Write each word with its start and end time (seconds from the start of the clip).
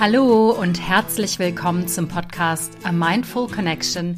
Hallo 0.00 0.50
und 0.50 0.80
herzlich 0.80 1.38
willkommen 1.38 1.86
zum 1.86 2.08
Podcast 2.08 2.72
A 2.82 2.90
Mindful 2.90 3.46
Connection, 3.46 4.16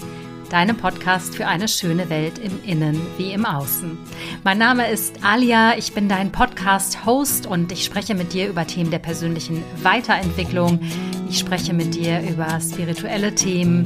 deinem 0.49 0.79
Podcast 0.79 1.37
für 1.37 1.47
eine 1.47 1.69
schöne 1.69 2.09
Welt 2.09 2.39
im 2.39 2.65
Innen 2.65 2.99
wie 3.19 3.33
im 3.33 3.45
Außen. 3.45 3.99
Mein 4.43 4.57
Name 4.57 4.91
ist 4.91 5.23
Alia, 5.23 5.77
ich 5.77 5.93
bin 5.93 6.09
dein 6.09 6.33
Podcast-Host 6.33 7.47
und 7.47 7.71
ich 7.73 7.85
spreche 7.85 8.15
mit 8.15 8.33
dir 8.33 8.49
über 8.49 8.67
Themen 8.67 8.91
der 8.91 9.01
persönlichen 9.01 9.63
Weiterentwicklung. 9.83 10.81
Ich 11.29 11.39
spreche 11.39 11.75
mit 11.75 11.95
dir 11.95 12.23
über 12.23 12.59
spirituelle 12.59 13.35
Themen, 13.35 13.85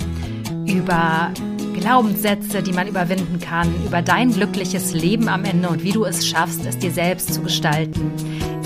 über 0.67 1.33
Glaubenssätze, 1.75 2.63
die 2.63 2.73
man 2.73 2.87
überwinden 2.87 3.41
kann, 3.41 3.75
über 3.85 4.01
dein 4.01 4.33
glückliches 4.33 4.95
Leben 4.95 5.29
am 5.29 5.45
Ende 5.45 5.69
und 5.69 5.83
wie 5.83 5.93
du 5.93 6.05
es 6.05 6.25
schaffst, 6.25 6.65
es 6.67 6.79
dir 6.79 6.93
selbst 6.93 7.35
zu 7.35 7.43
gestalten. 7.43 8.13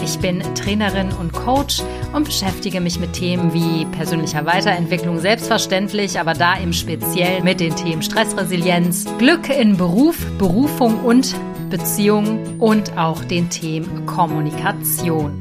Ich 0.04 0.18
bin 0.18 0.42
Trainerin 0.54 1.12
und 1.12 1.32
Coach 1.32 1.80
und 2.12 2.24
beschäftige 2.24 2.82
mich 2.82 3.00
mit 3.00 3.14
Themen 3.14 3.54
wie 3.54 3.86
persönlicher 3.86 4.44
Weiterentwicklung 4.44 5.18
selbstverständlich, 5.18 6.20
aber 6.20 6.34
da 6.34 6.56
im 6.56 6.74
Speziell 6.74 7.42
mit 7.42 7.58
den 7.58 7.74
Themen 7.74 8.02
Stressresilienz, 8.02 9.06
Glück 9.16 9.48
in 9.48 9.78
Beruf, 9.78 10.18
Berufung 10.36 11.02
und 11.04 11.34
Beziehung 11.70 12.60
und 12.60 12.98
auch 12.98 13.24
den 13.24 13.48
Themen 13.48 14.04
Kommunikation. 14.04 15.40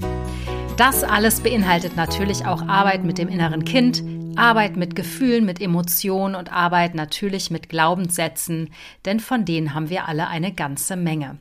Das 0.78 1.04
alles 1.04 1.42
beinhaltet 1.42 1.98
natürlich 1.98 2.46
auch 2.46 2.66
Arbeit 2.66 3.04
mit 3.04 3.18
dem 3.18 3.28
inneren 3.28 3.66
Kind, 3.66 4.02
Arbeit 4.38 4.78
mit 4.78 4.96
Gefühlen, 4.96 5.46
mit 5.46 5.62
Emotionen 5.62 6.36
und 6.36 6.52
Arbeit 6.52 6.96
natürlich 6.96 7.52
mit 7.52 7.70
Glaubenssätzen, 7.70 8.70
denn 9.06 9.20
von 9.20 9.46
denen 9.46 9.74
haben 9.74 9.90
wir 9.90 10.08
alle 10.08 10.28
eine 10.28 10.54
ganze 10.54 10.96
Menge. 10.96 11.38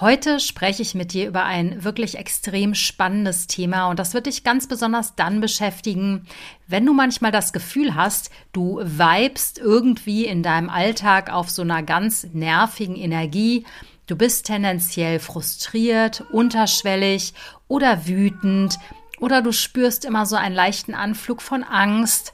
Heute 0.00 0.40
spreche 0.40 0.80
ich 0.80 0.94
mit 0.94 1.12
dir 1.12 1.28
über 1.28 1.44
ein 1.44 1.84
wirklich 1.84 2.16
extrem 2.16 2.74
spannendes 2.74 3.46
Thema 3.46 3.88
und 3.88 3.98
das 3.98 4.14
wird 4.14 4.26
dich 4.26 4.44
ganz 4.44 4.66
besonders 4.66 5.14
dann 5.14 5.42
beschäftigen, 5.42 6.26
wenn 6.66 6.86
du 6.86 6.94
manchmal 6.94 7.32
das 7.32 7.52
Gefühl 7.52 7.94
hast, 7.94 8.30
du 8.52 8.80
weibst 8.82 9.58
irgendwie 9.58 10.24
in 10.24 10.42
deinem 10.42 10.70
Alltag 10.70 11.30
auf 11.30 11.50
so 11.50 11.60
einer 11.60 11.82
ganz 11.82 12.28
nervigen 12.32 12.96
Energie, 12.96 13.66
du 14.06 14.16
bist 14.16 14.46
tendenziell 14.46 15.18
frustriert, 15.18 16.24
unterschwellig 16.32 17.34
oder 17.68 18.06
wütend 18.06 18.78
oder 19.20 19.42
du 19.42 19.52
spürst 19.52 20.04
immer 20.04 20.24
so 20.24 20.36
einen 20.36 20.54
leichten 20.54 20.94
Anflug 20.94 21.42
von 21.42 21.62
Angst. 21.62 22.32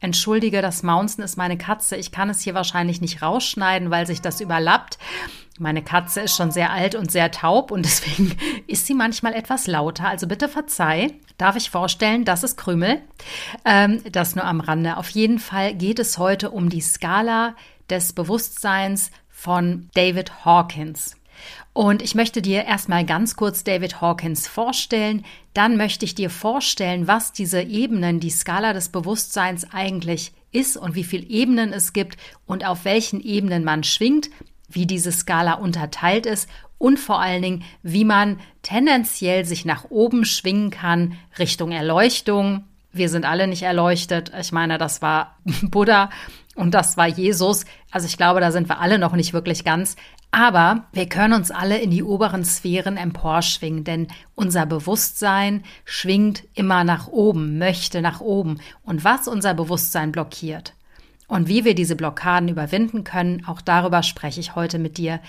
Entschuldige, 0.00 0.62
das 0.62 0.82
Maunzen 0.82 1.24
ist 1.24 1.36
meine 1.36 1.58
Katze. 1.58 1.96
Ich 1.96 2.12
kann 2.12 2.30
es 2.30 2.40
hier 2.40 2.54
wahrscheinlich 2.54 3.00
nicht 3.00 3.20
rausschneiden, 3.20 3.90
weil 3.90 4.06
sich 4.06 4.20
das 4.20 4.40
überlappt. 4.40 4.98
Meine 5.58 5.82
Katze 5.82 6.20
ist 6.20 6.36
schon 6.36 6.52
sehr 6.52 6.70
alt 6.70 6.94
und 6.94 7.10
sehr 7.10 7.32
taub 7.32 7.72
und 7.72 7.82
deswegen 7.84 8.36
ist 8.66 8.86
sie 8.86 8.94
manchmal 8.94 9.34
etwas 9.34 9.66
lauter. 9.66 10.08
Also 10.08 10.28
bitte 10.28 10.48
verzeih. 10.48 11.12
Darf 11.36 11.56
ich 11.56 11.70
vorstellen, 11.70 12.24
das 12.24 12.44
ist 12.44 12.56
Krümel. 12.56 13.00
Ähm, 13.64 14.02
das 14.10 14.36
nur 14.36 14.44
am 14.44 14.60
Rande. 14.60 14.96
Auf 14.96 15.10
jeden 15.10 15.38
Fall 15.38 15.74
geht 15.74 15.98
es 15.98 16.18
heute 16.18 16.50
um 16.50 16.68
die 16.68 16.80
Skala 16.80 17.54
des 17.90 18.12
Bewusstseins 18.12 19.10
von 19.28 19.88
David 19.94 20.44
Hawkins. 20.44 21.17
Und 21.78 22.02
ich 22.02 22.16
möchte 22.16 22.42
dir 22.42 22.64
erstmal 22.64 23.04
ganz 23.04 23.36
kurz 23.36 23.62
David 23.62 24.00
Hawkins 24.00 24.48
vorstellen. 24.48 25.24
Dann 25.54 25.76
möchte 25.76 26.04
ich 26.04 26.16
dir 26.16 26.28
vorstellen, 26.28 27.06
was 27.06 27.32
diese 27.32 27.62
Ebenen, 27.62 28.18
die 28.18 28.30
Skala 28.30 28.72
des 28.72 28.88
Bewusstseins 28.88 29.64
eigentlich 29.72 30.32
ist 30.50 30.76
und 30.76 30.96
wie 30.96 31.04
viele 31.04 31.28
Ebenen 31.28 31.72
es 31.72 31.92
gibt 31.92 32.16
und 32.46 32.66
auf 32.66 32.84
welchen 32.84 33.20
Ebenen 33.20 33.62
man 33.62 33.84
schwingt, 33.84 34.28
wie 34.68 34.86
diese 34.86 35.12
Skala 35.12 35.52
unterteilt 35.52 36.26
ist 36.26 36.50
und 36.78 36.98
vor 36.98 37.20
allen 37.20 37.42
Dingen, 37.42 37.64
wie 37.84 38.04
man 38.04 38.40
tendenziell 38.62 39.44
sich 39.44 39.64
nach 39.64 39.84
oben 39.88 40.24
schwingen 40.24 40.70
kann 40.70 41.16
Richtung 41.38 41.70
Erleuchtung. 41.70 42.64
Wir 42.90 43.08
sind 43.08 43.24
alle 43.24 43.46
nicht 43.46 43.62
erleuchtet. 43.62 44.32
Ich 44.40 44.50
meine, 44.50 44.78
das 44.78 45.00
war 45.00 45.38
Buddha 45.62 46.10
und 46.56 46.72
das 46.74 46.96
war 46.96 47.06
Jesus. 47.06 47.66
Also 47.92 48.08
ich 48.08 48.16
glaube, 48.16 48.40
da 48.40 48.50
sind 48.50 48.68
wir 48.68 48.80
alle 48.80 48.98
noch 48.98 49.12
nicht 49.12 49.32
wirklich 49.32 49.62
ganz. 49.62 49.94
Aber 50.30 50.84
wir 50.92 51.08
können 51.08 51.32
uns 51.32 51.50
alle 51.50 51.78
in 51.78 51.90
die 51.90 52.02
oberen 52.02 52.44
Sphären 52.44 52.96
emporschwingen, 52.96 53.84
denn 53.84 54.08
unser 54.34 54.66
Bewusstsein 54.66 55.64
schwingt 55.84 56.44
immer 56.54 56.84
nach 56.84 57.08
oben, 57.08 57.58
möchte 57.58 58.02
nach 58.02 58.20
oben. 58.20 58.60
Und 58.82 59.04
was 59.04 59.26
unser 59.26 59.54
Bewusstsein 59.54 60.12
blockiert 60.12 60.74
und 61.28 61.48
wie 61.48 61.64
wir 61.64 61.74
diese 61.74 61.96
Blockaden 61.96 62.48
überwinden 62.48 63.04
können, 63.04 63.44
auch 63.46 63.62
darüber 63.62 64.02
spreche 64.02 64.40
ich 64.40 64.54
heute 64.54 64.78
mit 64.78 64.98
dir. 64.98 65.20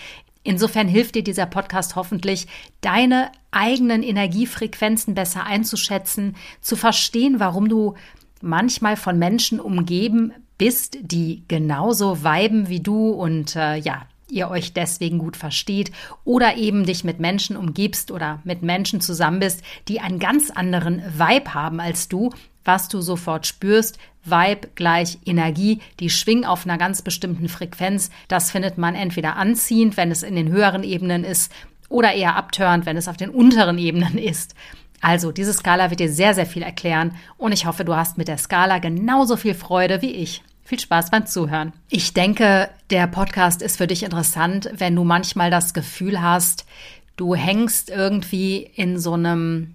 Insofern 0.43 0.87
hilft 0.87 1.15
dir 1.15 1.23
dieser 1.23 1.45
Podcast 1.45 1.95
hoffentlich, 1.95 2.47
deine 2.81 3.31
eigenen 3.51 4.03
Energiefrequenzen 4.03 5.15
besser 5.15 5.45
einzuschätzen, 5.45 6.35
zu 6.61 6.75
verstehen, 6.75 7.39
warum 7.39 7.69
du 7.69 7.95
manchmal 8.41 8.95
von 8.97 9.17
Menschen 9.17 9.59
umgeben 9.59 10.33
bist, 10.57 10.97
die 11.01 11.43
genauso 11.47 12.23
weiben 12.23 12.67
wie 12.67 12.81
du 12.81 13.11
und 13.11 13.55
äh, 13.55 13.77
ja, 13.77 14.05
ihr 14.31 14.49
euch 14.49 14.73
deswegen 14.73 15.17
gut 15.17 15.37
versteht 15.37 15.91
oder 16.23 16.55
eben 16.55 16.85
dich 16.85 17.03
mit 17.03 17.19
Menschen 17.19 17.57
umgibst 17.57 18.11
oder 18.11 18.39
mit 18.43 18.61
Menschen 18.61 19.01
zusammen 19.01 19.39
bist, 19.39 19.63
die 19.87 19.99
einen 19.99 20.19
ganz 20.19 20.51
anderen 20.51 21.01
Vibe 21.17 21.53
haben 21.53 21.79
als 21.79 22.07
du, 22.07 22.31
was 22.63 22.87
du 22.87 23.01
sofort 23.01 23.47
spürst. 23.47 23.97
Vibe 24.23 24.69
gleich 24.75 25.17
Energie, 25.25 25.79
die 25.99 26.09
schwingen 26.09 26.45
auf 26.45 26.65
einer 26.65 26.77
ganz 26.77 27.01
bestimmten 27.01 27.49
Frequenz. 27.49 28.11
Das 28.27 28.51
findet 28.51 28.77
man 28.77 28.95
entweder 28.95 29.37
anziehend, 29.37 29.97
wenn 29.97 30.11
es 30.11 30.23
in 30.23 30.35
den 30.35 30.49
höheren 30.49 30.83
Ebenen 30.83 31.23
ist, 31.23 31.51
oder 31.89 32.13
eher 32.13 32.35
abtörend, 32.35 32.85
wenn 32.85 32.97
es 32.97 33.07
auf 33.07 33.17
den 33.17 33.31
unteren 33.31 33.77
Ebenen 33.77 34.17
ist. 34.17 34.53
Also, 35.01 35.31
diese 35.31 35.53
Skala 35.53 35.89
wird 35.89 36.01
dir 36.01 36.11
sehr, 36.11 36.33
sehr 36.33 36.45
viel 36.45 36.61
erklären 36.61 37.15
und 37.37 37.51
ich 37.51 37.65
hoffe, 37.65 37.85
du 37.85 37.95
hast 37.95 38.17
mit 38.17 38.27
der 38.27 38.37
Skala 38.37 38.79
genauso 38.79 39.37
viel 39.37 39.53
Freude 39.53 40.01
wie 40.01 40.11
ich. 40.11 40.43
Viel 40.69 40.79
Spaß 40.79 41.09
beim 41.09 41.25
Zuhören. 41.25 41.73
Ich 41.89 42.13
denke, 42.13 42.69
der 42.91 43.07
Podcast 43.07 43.63
ist 43.63 43.77
für 43.77 43.87
dich 43.87 44.03
interessant, 44.03 44.69
wenn 44.71 44.95
du 44.95 45.03
manchmal 45.03 45.49
das 45.49 45.73
Gefühl 45.73 46.21
hast, 46.21 46.67
du 47.15 47.33
hängst 47.33 47.89
irgendwie 47.89 48.69
in 48.75 48.99
so 48.99 49.13
einem 49.13 49.73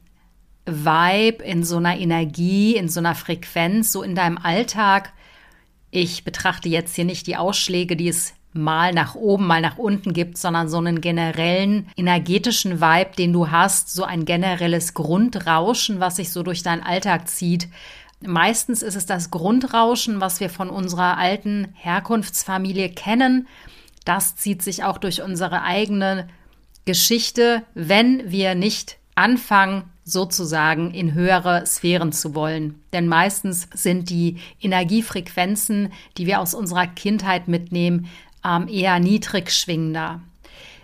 Vibe, 0.66 1.42
in 1.42 1.64
so 1.64 1.78
einer 1.78 1.98
Energie, 1.98 2.76
in 2.76 2.88
so 2.88 3.00
einer 3.00 3.16
Frequenz, 3.16 3.90
so 3.90 4.04
in 4.04 4.14
deinem 4.14 4.38
Alltag. 4.38 5.12
Ich 5.90 6.22
betrachte 6.22 6.68
jetzt 6.68 6.94
hier 6.94 7.04
nicht 7.04 7.26
die 7.26 7.36
Ausschläge, 7.36 7.96
die 7.96 8.06
es 8.06 8.32
mal 8.52 8.92
nach 8.92 9.16
oben, 9.16 9.48
mal 9.48 9.60
nach 9.60 9.78
unten 9.78 10.12
gibt, 10.12 10.38
sondern 10.38 10.68
so 10.68 10.78
einen 10.78 11.00
generellen 11.00 11.88
energetischen 11.96 12.80
Vibe, 12.80 13.16
den 13.18 13.32
du 13.32 13.50
hast, 13.50 13.92
so 13.92 14.04
ein 14.04 14.24
generelles 14.24 14.94
Grundrauschen, 14.94 15.98
was 15.98 16.16
sich 16.16 16.30
so 16.30 16.44
durch 16.44 16.62
deinen 16.62 16.84
Alltag 16.84 17.28
zieht, 17.28 17.66
Meistens 18.26 18.82
ist 18.82 18.96
es 18.96 19.06
das 19.06 19.30
Grundrauschen, 19.30 20.20
was 20.20 20.40
wir 20.40 20.50
von 20.50 20.70
unserer 20.70 21.18
alten 21.18 21.68
Herkunftsfamilie 21.74 22.90
kennen. 22.90 23.48
Das 24.04 24.36
zieht 24.36 24.62
sich 24.62 24.84
auch 24.84 24.98
durch 24.98 25.22
unsere 25.22 25.62
eigene 25.62 26.28
Geschichte, 26.84 27.62
wenn 27.74 28.30
wir 28.30 28.54
nicht 28.54 28.98
anfangen, 29.14 29.84
sozusagen 30.04 30.92
in 30.92 31.14
höhere 31.14 31.64
Sphären 31.66 32.12
zu 32.12 32.34
wollen. 32.34 32.82
Denn 32.92 33.08
meistens 33.08 33.68
sind 33.72 34.10
die 34.10 34.36
Energiefrequenzen, 34.60 35.92
die 36.18 36.26
wir 36.26 36.40
aus 36.40 36.52
unserer 36.52 36.86
Kindheit 36.86 37.48
mitnehmen, 37.48 38.08
ähm, 38.44 38.68
eher 38.68 38.98
niedrig 38.98 39.50
schwingender. 39.50 40.20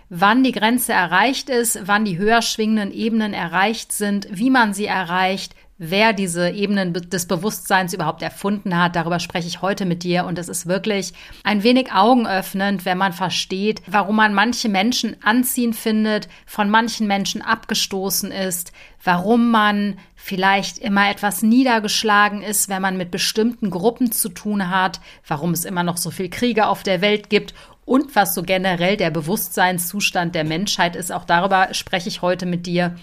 Wann 0.09 0.43
die 0.43 0.51
Grenze 0.51 0.91
erreicht 0.91 1.49
ist, 1.49 1.79
wann 1.85 2.03
die 2.03 2.17
höher 2.17 2.41
schwingenden 2.41 2.91
Ebenen 2.91 3.33
erreicht 3.33 3.91
sind, 3.91 4.27
wie 4.29 4.49
man 4.49 4.73
sie 4.73 4.85
erreicht, 4.85 5.55
wer 5.83 6.13
diese 6.13 6.51
Ebenen 6.51 6.93
des 6.93 7.25
Bewusstseins 7.25 7.91
überhaupt 7.91 8.21
erfunden 8.21 8.77
hat. 8.77 8.95
Darüber 8.95 9.19
spreche 9.19 9.47
ich 9.47 9.63
heute 9.63 9.85
mit 9.85 10.03
dir 10.03 10.25
und 10.25 10.37
es 10.37 10.47
ist 10.47 10.67
wirklich 10.67 11.11
ein 11.43 11.63
wenig 11.63 11.91
augenöffnend, 11.91 12.85
wenn 12.85 12.99
man 12.99 13.13
versteht, 13.13 13.81
warum 13.87 14.17
man 14.17 14.35
manche 14.35 14.69
Menschen 14.69 15.15
anziehend 15.23 15.75
findet, 15.75 16.29
von 16.45 16.69
manchen 16.69 17.07
Menschen 17.07 17.41
abgestoßen 17.41 18.31
ist, 18.31 18.73
warum 19.03 19.49
man 19.49 19.97
vielleicht 20.13 20.77
immer 20.77 21.09
etwas 21.09 21.41
niedergeschlagen 21.41 22.43
ist, 22.43 22.69
wenn 22.69 22.83
man 22.83 22.95
mit 22.95 23.09
bestimmten 23.09 23.71
Gruppen 23.71 24.11
zu 24.11 24.29
tun 24.29 24.69
hat, 24.69 25.01
warum 25.27 25.49
es 25.49 25.65
immer 25.65 25.81
noch 25.81 25.97
so 25.97 26.11
viel 26.11 26.29
Kriege 26.29 26.67
auf 26.67 26.83
der 26.83 27.01
Welt 27.01 27.31
gibt 27.31 27.55
und 27.85 28.15
was 28.15 28.35
so 28.35 28.43
generell 28.43 28.97
der 28.97 29.09
Bewusstseinszustand 29.09 30.35
der 30.35 30.43
Menschheit 30.43 30.95
ist. 30.95 31.11
Auch 31.11 31.25
darüber 31.25 31.73
spreche 31.73 32.07
ich 32.07 32.21
heute 32.21 32.45
mit 32.45 32.67
dir. 32.67 32.95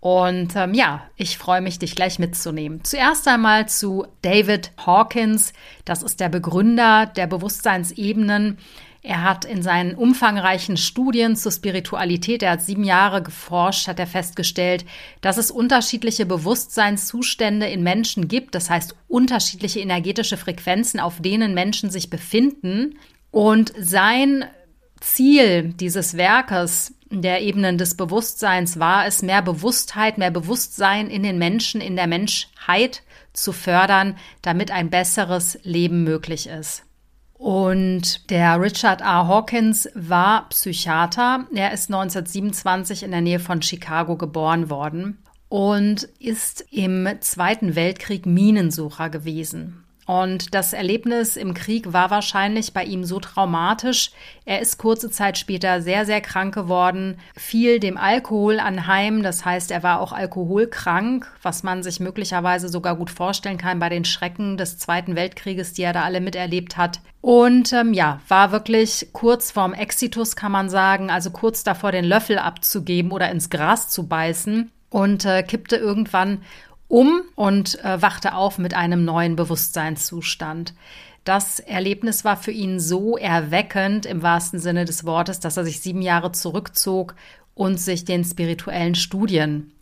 Und 0.00 0.56
ähm, 0.56 0.72
ja, 0.72 1.02
ich 1.16 1.36
freue 1.36 1.60
mich, 1.60 1.78
dich 1.78 1.94
gleich 1.94 2.18
mitzunehmen. 2.18 2.82
Zuerst 2.84 3.28
einmal 3.28 3.68
zu 3.68 4.06
David 4.22 4.72
Hawkins. 4.84 5.52
Das 5.84 6.02
ist 6.02 6.20
der 6.20 6.30
Begründer 6.30 7.04
der 7.04 7.26
Bewusstseinsebenen. 7.26 8.56
Er 9.02 9.24
hat 9.24 9.44
in 9.46 9.62
seinen 9.62 9.94
umfangreichen 9.94 10.76
Studien 10.76 11.34
zur 11.34 11.52
Spiritualität, 11.52 12.42
er 12.42 12.52
hat 12.52 12.62
sieben 12.62 12.84
Jahre 12.84 13.22
geforscht, 13.22 13.88
hat 13.88 13.98
er 13.98 14.06
festgestellt, 14.06 14.84
dass 15.22 15.38
es 15.38 15.50
unterschiedliche 15.50 16.26
Bewusstseinszustände 16.26 17.66
in 17.66 17.82
Menschen 17.82 18.28
gibt, 18.28 18.54
das 18.54 18.68
heißt 18.68 18.94
unterschiedliche 19.08 19.80
energetische 19.80 20.36
Frequenzen, 20.36 21.00
auf 21.00 21.22
denen 21.22 21.54
Menschen 21.54 21.88
sich 21.88 22.10
befinden. 22.10 22.98
Und 23.30 23.72
sein 23.78 24.44
Ziel 25.00 25.72
dieses 25.72 26.18
Werkes 26.18 26.94
der 27.10 27.42
Ebenen 27.42 27.76
des 27.76 27.96
Bewusstseins 27.96 28.78
war 28.78 29.06
es, 29.06 29.22
mehr 29.22 29.42
Bewusstheit, 29.42 30.16
mehr 30.16 30.30
Bewusstsein 30.30 31.10
in 31.10 31.22
den 31.22 31.38
Menschen, 31.38 31.80
in 31.80 31.96
der 31.96 32.06
Menschheit 32.06 33.02
zu 33.32 33.52
fördern, 33.52 34.16
damit 34.42 34.70
ein 34.70 34.90
besseres 34.90 35.58
Leben 35.62 36.04
möglich 36.04 36.48
ist. 36.48 36.84
Und 37.34 38.30
der 38.30 38.60
Richard 38.60 39.00
R. 39.00 39.26
Hawkins 39.26 39.88
war 39.94 40.48
Psychiater. 40.50 41.46
Er 41.54 41.72
ist 41.72 41.88
1927 41.90 43.02
in 43.02 43.10
der 43.10 43.22
Nähe 43.22 43.40
von 43.40 43.62
Chicago 43.62 44.16
geboren 44.16 44.68
worden 44.68 45.18
und 45.48 46.04
ist 46.18 46.64
im 46.70 47.08
Zweiten 47.20 47.74
Weltkrieg 47.74 48.26
Minensucher 48.26 49.08
gewesen. 49.08 49.84
Und 50.06 50.54
das 50.54 50.72
Erlebnis 50.72 51.36
im 51.36 51.54
Krieg 51.54 51.92
war 51.92 52.10
wahrscheinlich 52.10 52.72
bei 52.72 52.84
ihm 52.84 53.04
so 53.04 53.20
traumatisch. 53.20 54.10
Er 54.44 54.60
ist 54.60 54.78
kurze 54.78 55.10
Zeit 55.10 55.38
später 55.38 55.82
sehr, 55.82 56.04
sehr 56.04 56.20
krank 56.20 56.54
geworden, 56.54 57.18
fiel 57.36 57.78
dem 57.78 57.96
Alkohol 57.96 58.58
anheim. 58.58 59.22
Das 59.22 59.44
heißt, 59.44 59.70
er 59.70 59.82
war 59.82 60.00
auch 60.00 60.12
alkoholkrank, 60.12 61.30
was 61.42 61.62
man 61.62 61.82
sich 61.82 62.00
möglicherweise 62.00 62.68
sogar 62.68 62.96
gut 62.96 63.10
vorstellen 63.10 63.58
kann 63.58 63.78
bei 63.78 63.88
den 63.88 64.04
Schrecken 64.04 64.56
des 64.56 64.78
Zweiten 64.78 65.14
Weltkrieges, 65.14 65.74
die 65.74 65.82
er 65.82 65.92
da 65.92 66.02
alle 66.02 66.20
miterlebt 66.20 66.76
hat. 66.76 67.00
Und 67.20 67.72
ähm, 67.72 67.92
ja, 67.92 68.20
war 68.28 68.50
wirklich 68.50 69.08
kurz 69.12 69.50
vorm 69.50 69.74
Exitus, 69.74 70.34
kann 70.34 70.52
man 70.52 70.70
sagen, 70.70 71.10
also 71.10 71.30
kurz 71.30 71.62
davor, 71.62 71.92
den 71.92 72.04
Löffel 72.04 72.38
abzugeben 72.38 73.12
oder 73.12 73.30
ins 73.30 73.50
Gras 73.50 73.88
zu 73.88 74.08
beißen 74.08 74.72
und 74.90 75.24
äh, 75.24 75.42
kippte 75.42 75.76
irgendwann 75.76 76.42
um 76.90 77.22
und 77.36 77.82
äh, 77.84 78.02
wachte 78.02 78.34
auf 78.34 78.58
mit 78.58 78.74
einem 78.74 79.04
neuen 79.04 79.36
Bewusstseinszustand. 79.36 80.74
Das 81.24 81.60
Erlebnis 81.60 82.24
war 82.24 82.36
für 82.36 82.50
ihn 82.50 82.80
so 82.80 83.16
erweckend 83.16 84.06
im 84.06 84.22
wahrsten 84.22 84.58
Sinne 84.58 84.84
des 84.84 85.04
Wortes, 85.04 85.38
dass 85.38 85.56
er 85.56 85.64
sich 85.64 85.80
sieben 85.80 86.02
Jahre 86.02 86.32
zurückzog 86.32 87.14
und 87.54 87.78
sich 87.78 88.04
den 88.04 88.24
spirituellen 88.24 88.96
Studien 88.96 89.72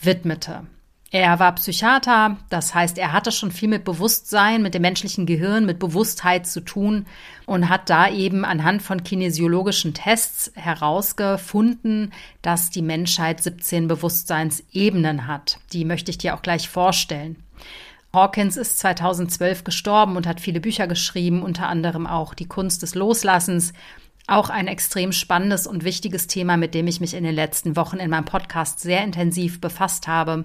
widmete. 0.00 0.66
Er 1.14 1.38
war 1.38 1.54
Psychiater, 1.56 2.38
das 2.48 2.74
heißt, 2.74 2.96
er 2.96 3.12
hatte 3.12 3.32
schon 3.32 3.52
viel 3.52 3.68
mit 3.68 3.84
Bewusstsein, 3.84 4.62
mit 4.62 4.72
dem 4.72 4.80
menschlichen 4.80 5.26
Gehirn, 5.26 5.66
mit 5.66 5.78
Bewusstheit 5.78 6.46
zu 6.46 6.60
tun 6.60 7.04
und 7.44 7.68
hat 7.68 7.90
da 7.90 8.08
eben 8.08 8.46
anhand 8.46 8.80
von 8.80 9.04
kinesiologischen 9.04 9.92
Tests 9.92 10.50
herausgefunden, 10.54 12.14
dass 12.40 12.70
die 12.70 12.80
Menschheit 12.80 13.42
17 13.42 13.88
Bewusstseinsebenen 13.88 15.26
hat. 15.26 15.58
Die 15.74 15.84
möchte 15.84 16.10
ich 16.10 16.16
dir 16.16 16.34
auch 16.34 16.40
gleich 16.40 16.70
vorstellen. 16.70 17.36
Hawkins 18.14 18.56
ist 18.56 18.78
2012 18.78 19.64
gestorben 19.64 20.16
und 20.16 20.26
hat 20.26 20.40
viele 20.40 20.60
Bücher 20.60 20.86
geschrieben, 20.86 21.42
unter 21.42 21.68
anderem 21.68 22.06
auch 22.06 22.32
Die 22.32 22.48
Kunst 22.48 22.80
des 22.80 22.94
Loslassens, 22.94 23.74
auch 24.28 24.50
ein 24.50 24.68
extrem 24.68 25.12
spannendes 25.12 25.66
und 25.66 25.84
wichtiges 25.84 26.26
Thema, 26.26 26.56
mit 26.56 26.74
dem 26.74 26.86
ich 26.86 27.00
mich 27.00 27.14
in 27.14 27.24
den 27.24 27.34
letzten 27.34 27.76
Wochen 27.76 27.96
in 27.96 28.08
meinem 28.08 28.24
Podcast 28.24 28.80
sehr 28.80 29.02
intensiv 29.02 29.60
befasst 29.60 30.06
habe. 30.06 30.44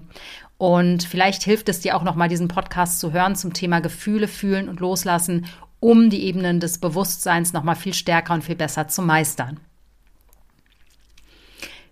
Und 0.58 1.04
vielleicht 1.04 1.44
hilft 1.44 1.70
es 1.70 1.82
dir 1.82 1.96
auch 1.96 2.04
nochmal, 2.04 2.30
diesen 2.30 2.48
Podcast 2.48 3.00
zu 3.00 3.12
hören 3.12 3.36
zum 3.36 3.54
Thema 3.54 3.80
Gefühle 3.80 4.28
fühlen 4.28 4.70
und 4.70 4.80
loslassen, 4.80 5.46
um 5.80 6.10
die 6.10 6.24
Ebenen 6.24 6.60
des 6.60 6.80
Bewusstseins 6.80 7.54
nochmal 7.54 7.76
viel 7.76 7.94
stärker 7.94 8.34
und 8.34 8.44
viel 8.44 8.56
besser 8.56 8.88
zu 8.88 9.02
meistern. 9.02 9.60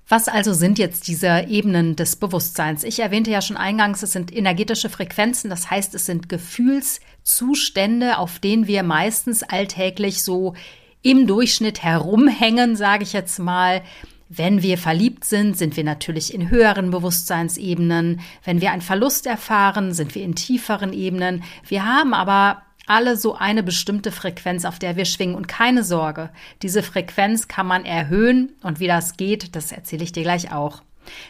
Was 0.07 0.27
also 0.27 0.53
sind 0.53 0.77
jetzt 0.77 1.07
diese 1.07 1.45
Ebenen 1.47 1.95
des 1.95 2.15
Bewusstseins? 2.15 2.83
Ich 2.83 3.00
erwähnte 3.00 3.31
ja 3.31 3.41
schon 3.41 3.57
eingangs, 3.57 4.03
es 4.03 4.12
sind 4.12 4.35
energetische 4.35 4.89
Frequenzen, 4.89 5.50
das 5.50 5.71
heißt, 5.71 5.95
es 5.95 6.06
sind 6.06 6.29
Gefühlszustände, 6.29 8.19
auf 8.19 8.38
denen 8.38 8.67
wir 8.67 8.83
meistens 8.83 9.41
alltäglich 9.41 10.23
so 10.23 10.53
im 11.01 11.25
Durchschnitt 11.25 11.81
herumhängen, 11.81 12.75
sage 12.75 13.03
ich 13.03 13.13
jetzt 13.13 13.39
mal. 13.39 13.81
Wenn 14.27 14.63
wir 14.63 14.77
verliebt 14.77 15.24
sind, 15.24 15.56
sind 15.56 15.77
wir 15.77 15.83
natürlich 15.83 16.33
in 16.33 16.50
höheren 16.50 16.89
Bewusstseinsebenen. 16.89 18.22
Wenn 18.44 18.60
wir 18.60 18.72
einen 18.72 18.81
Verlust 18.81 19.27
erfahren, 19.27 19.94
sind 19.94 20.16
wir 20.16 20.24
in 20.24 20.36
tieferen 20.36 20.94
Ebenen. 20.94 21.44
Wir 21.68 21.86
haben 21.86 22.13
aber 22.13 22.63
alle 22.88 23.18
so 23.18 23.36
eine 23.36 23.63
bestimmte 23.63 24.12
Frequenz, 24.12 24.66
auf 24.66 24.80
der 24.80 24.95
wir 24.95 25.06
schwingen. 25.06 25.36
Und 25.36 25.48
keine 25.48 25.83
Sorge, 25.83 26.31
diese 26.62 26.81
Frequenz 26.81 27.48
kann 27.48 27.68
man 27.68 27.86
erhöhen. 27.86 28.54
Und 28.63 28.80
wie 28.80 28.88
das 28.88 29.18
geht, 29.18 29.56
das 29.56 29.72
erzähle 29.72 30.04
ich 30.04 30.12
dir 30.12 30.24
gleich 30.24 30.51
auch. 30.51 30.81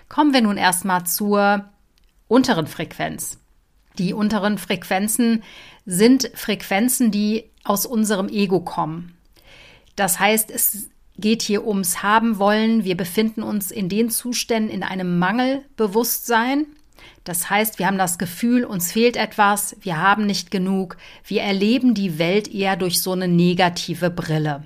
Kommen 0.08 0.34
wir 0.34 0.42
nun 0.42 0.58
erstmal 0.58 1.06
zur 1.06 1.66
unteren 2.28 2.68
Frequenz. 2.68 3.40
Die 3.98 4.14
unteren 4.14 4.58
Frequenzen 4.58 5.44
sind 5.86 6.32
Frequenzen, 6.34 7.12
die 7.12 7.52
aus 7.64 7.86
unserem 7.86 8.30
Ego 8.30 8.62
kommen. 8.62 9.18
Das 9.96 10.20
heißt, 10.20 10.52
es 10.52 10.90
geht 11.18 11.42
hier 11.42 11.66
ums 11.66 12.04
Haben 12.04 12.40
wollen. 12.40 12.84
Wir 12.84 12.98
befinden 12.98 13.44
uns 13.44 13.72
in 13.72 13.90
den 13.90 14.10
Zuständen 14.10 14.72
in 14.72 14.84
einem 14.84 15.20
Mangelbewusstsein. 15.20 16.66
Das 17.24 17.50
heißt, 17.50 17.80
wir 17.80 17.88
haben 17.88 17.98
das 17.98 18.18
Gefühl, 18.18 18.66
uns 18.66 18.92
fehlt 18.92 19.18
etwas, 19.18 19.76
wir 19.82 19.98
haben 19.98 20.26
nicht 20.26 20.52
genug, 20.52 20.98
wir 21.26 21.42
erleben 21.42 21.94
die 21.94 22.20
Welt 22.20 22.54
eher 22.54 22.76
durch 22.76 23.02
so 23.02 23.14
eine 23.14 23.28
negative 23.28 24.10
Brille. 24.10 24.64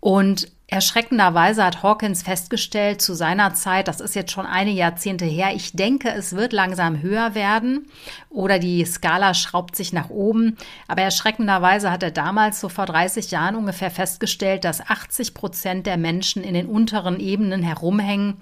Und 0.00 0.48
Erschreckenderweise 0.72 1.66
hat 1.66 1.82
Hawkins 1.82 2.22
festgestellt 2.22 3.02
zu 3.02 3.12
seiner 3.12 3.52
Zeit, 3.52 3.88
das 3.88 4.00
ist 4.00 4.14
jetzt 4.14 4.32
schon 4.32 4.46
einige 4.46 4.78
Jahrzehnte 4.78 5.26
her, 5.26 5.50
ich 5.54 5.72
denke, 5.72 6.08
es 6.08 6.34
wird 6.34 6.54
langsam 6.54 7.02
höher 7.02 7.34
werden 7.34 7.88
oder 8.30 8.58
die 8.58 8.82
Skala 8.86 9.34
schraubt 9.34 9.76
sich 9.76 9.92
nach 9.92 10.08
oben. 10.08 10.56
Aber 10.88 11.02
erschreckenderweise 11.02 11.90
hat 11.90 12.02
er 12.02 12.10
damals, 12.10 12.58
so 12.58 12.70
vor 12.70 12.86
30 12.86 13.30
Jahren 13.30 13.54
ungefähr, 13.54 13.90
festgestellt, 13.90 14.64
dass 14.64 14.80
80 14.80 15.34
Prozent 15.34 15.86
der 15.86 15.98
Menschen 15.98 16.42
in 16.42 16.54
den 16.54 16.66
unteren 16.66 17.20
Ebenen 17.20 17.62
herumhängen 17.62 18.38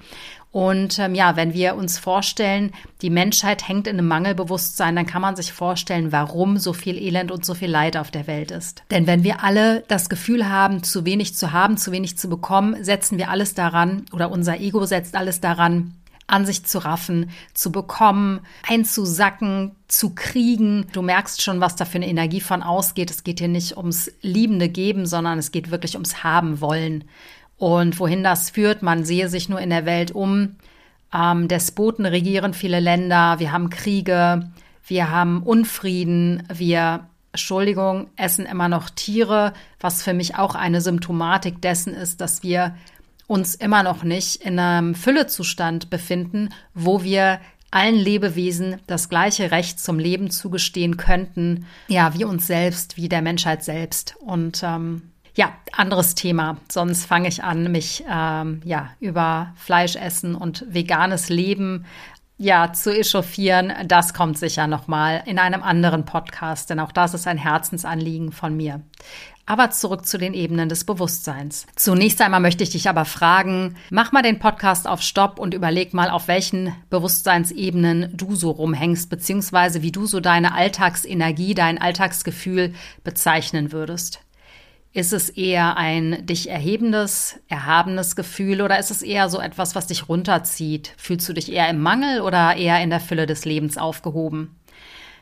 und 0.52 0.98
ähm, 0.98 1.14
ja, 1.14 1.36
wenn 1.36 1.54
wir 1.54 1.76
uns 1.76 1.98
vorstellen, 1.98 2.72
die 3.02 3.10
Menschheit 3.10 3.68
hängt 3.68 3.86
in 3.86 3.98
einem 3.98 4.08
Mangelbewusstsein, 4.08 4.96
dann 4.96 5.06
kann 5.06 5.22
man 5.22 5.36
sich 5.36 5.52
vorstellen, 5.52 6.10
warum 6.10 6.58
so 6.58 6.72
viel 6.72 6.98
Elend 6.98 7.30
und 7.30 7.44
so 7.44 7.54
viel 7.54 7.70
Leid 7.70 7.96
auf 7.96 8.10
der 8.10 8.26
Welt 8.26 8.50
ist. 8.50 8.82
Denn 8.90 9.06
wenn 9.06 9.22
wir 9.22 9.44
alle 9.44 9.84
das 9.86 10.08
Gefühl 10.08 10.48
haben, 10.48 10.82
zu 10.82 11.04
wenig 11.04 11.36
zu 11.36 11.52
haben, 11.52 11.76
zu 11.76 11.92
wenig 11.92 12.18
zu 12.18 12.28
bekommen, 12.28 12.82
setzen 12.82 13.16
wir 13.16 13.30
alles 13.30 13.54
daran 13.54 14.06
oder 14.12 14.32
unser 14.32 14.58
Ego 14.58 14.84
setzt 14.86 15.14
alles 15.14 15.40
daran, 15.40 15.94
an 16.26 16.46
sich 16.46 16.64
zu 16.64 16.78
raffen, 16.78 17.30
zu 17.54 17.72
bekommen, 17.72 18.40
einzusacken, 18.68 19.72
zu 19.88 20.14
kriegen. 20.14 20.86
Du 20.92 21.02
merkst 21.02 21.42
schon, 21.42 21.60
was 21.60 21.76
da 21.76 21.84
für 21.84 21.96
eine 21.96 22.08
Energie 22.08 22.40
von 22.40 22.62
ausgeht. 22.62 23.10
Es 23.10 23.24
geht 23.24 23.40
hier 23.40 23.48
nicht 23.48 23.76
ums 23.76 24.10
liebende 24.22 24.68
Geben, 24.68 25.06
sondern 25.06 25.38
es 25.38 25.52
geht 25.52 25.70
wirklich 25.70 25.94
ums 25.94 26.22
Haben 26.22 26.60
wollen. 26.60 27.04
Und 27.60 28.00
wohin 28.00 28.24
das 28.24 28.48
führt, 28.48 28.80
man 28.80 29.04
sehe 29.04 29.28
sich 29.28 29.50
nur 29.50 29.60
in 29.60 29.68
der 29.68 29.84
Welt 29.84 30.12
um. 30.12 30.56
Ähm, 31.12 31.46
Despoten 31.46 32.06
regieren 32.06 32.54
viele 32.54 32.80
Länder, 32.80 33.38
wir 33.38 33.52
haben 33.52 33.68
Kriege, 33.68 34.50
wir 34.86 35.10
haben 35.10 35.42
Unfrieden, 35.42 36.42
wir, 36.50 37.06
Entschuldigung, 37.32 38.08
essen 38.16 38.46
immer 38.46 38.70
noch 38.70 38.88
Tiere, 38.88 39.52
was 39.78 40.02
für 40.02 40.14
mich 40.14 40.36
auch 40.36 40.54
eine 40.54 40.80
Symptomatik 40.80 41.60
dessen 41.60 41.92
ist, 41.92 42.22
dass 42.22 42.42
wir 42.42 42.74
uns 43.26 43.56
immer 43.56 43.82
noch 43.82 44.04
nicht 44.04 44.36
in 44.36 44.58
einem 44.58 44.94
Füllezustand 44.94 45.90
befinden, 45.90 46.48
wo 46.72 47.02
wir 47.02 47.40
allen 47.70 47.94
Lebewesen 47.96 48.76
das 48.86 49.10
gleiche 49.10 49.50
Recht 49.50 49.78
zum 49.78 49.98
Leben 49.98 50.30
zugestehen 50.30 50.96
könnten, 50.96 51.66
ja, 51.88 52.14
wie 52.14 52.24
uns 52.24 52.46
selbst, 52.46 52.96
wie 52.96 53.10
der 53.10 53.20
Menschheit 53.20 53.62
selbst. 53.62 54.16
Und 54.20 54.62
ähm, 54.64 55.02
ja, 55.34 55.52
anderes 55.72 56.14
Thema. 56.14 56.56
Sonst 56.70 57.06
fange 57.06 57.28
ich 57.28 57.44
an, 57.44 57.70
mich 57.70 58.04
ähm, 58.10 58.60
ja 58.64 58.90
über 59.00 59.52
Fleischessen 59.56 60.34
und 60.34 60.64
veganes 60.68 61.28
Leben 61.28 61.86
ja 62.40 62.72
zu 62.72 62.90
echauffieren. 62.90 63.72
Das 63.86 64.14
kommt 64.14 64.38
sicher 64.38 64.66
noch 64.66 64.88
mal 64.88 65.22
in 65.26 65.38
einem 65.38 65.62
anderen 65.62 66.04
Podcast, 66.04 66.70
denn 66.70 66.80
auch 66.80 66.90
das 66.90 67.14
ist 67.14 67.26
ein 67.26 67.38
Herzensanliegen 67.38 68.32
von 68.32 68.56
mir. 68.56 68.80
Aber 69.44 69.70
zurück 69.70 70.06
zu 70.06 70.16
den 70.16 70.32
Ebenen 70.32 70.68
des 70.68 70.84
Bewusstseins. 70.84 71.66
Zunächst 71.74 72.22
einmal 72.22 72.40
möchte 72.40 72.62
ich 72.62 72.70
dich 72.70 72.88
aber 72.88 73.04
fragen, 73.04 73.76
mach 73.90 74.12
mal 74.12 74.22
den 74.22 74.38
Podcast 74.38 74.86
auf 74.86 75.02
Stopp 75.02 75.38
und 75.38 75.54
überleg 75.54 75.92
mal, 75.92 76.08
auf 76.08 76.28
welchen 76.28 76.72
Bewusstseinsebenen 76.88 78.16
du 78.16 78.36
so 78.36 78.52
rumhängst, 78.52 79.10
beziehungsweise 79.10 79.82
wie 79.82 79.92
du 79.92 80.06
so 80.06 80.20
deine 80.20 80.54
Alltagsenergie, 80.54 81.54
dein 81.54 81.80
Alltagsgefühl 81.80 82.74
bezeichnen 83.02 83.72
würdest. 83.72 84.20
Ist 84.92 85.12
es 85.12 85.28
eher 85.28 85.76
ein 85.76 86.26
dich 86.26 86.50
erhebendes, 86.50 87.38
erhabenes 87.48 88.16
Gefühl 88.16 88.60
oder 88.60 88.78
ist 88.80 88.90
es 88.90 89.02
eher 89.02 89.28
so 89.28 89.40
etwas, 89.40 89.76
was 89.76 89.86
dich 89.86 90.08
runterzieht? 90.08 90.94
Fühlst 90.96 91.28
du 91.28 91.32
dich 91.32 91.52
eher 91.52 91.68
im 91.68 91.80
Mangel 91.80 92.22
oder 92.22 92.56
eher 92.56 92.82
in 92.82 92.90
der 92.90 92.98
Fülle 92.98 93.26
des 93.26 93.44
Lebens 93.44 93.78
aufgehoben? 93.78 94.56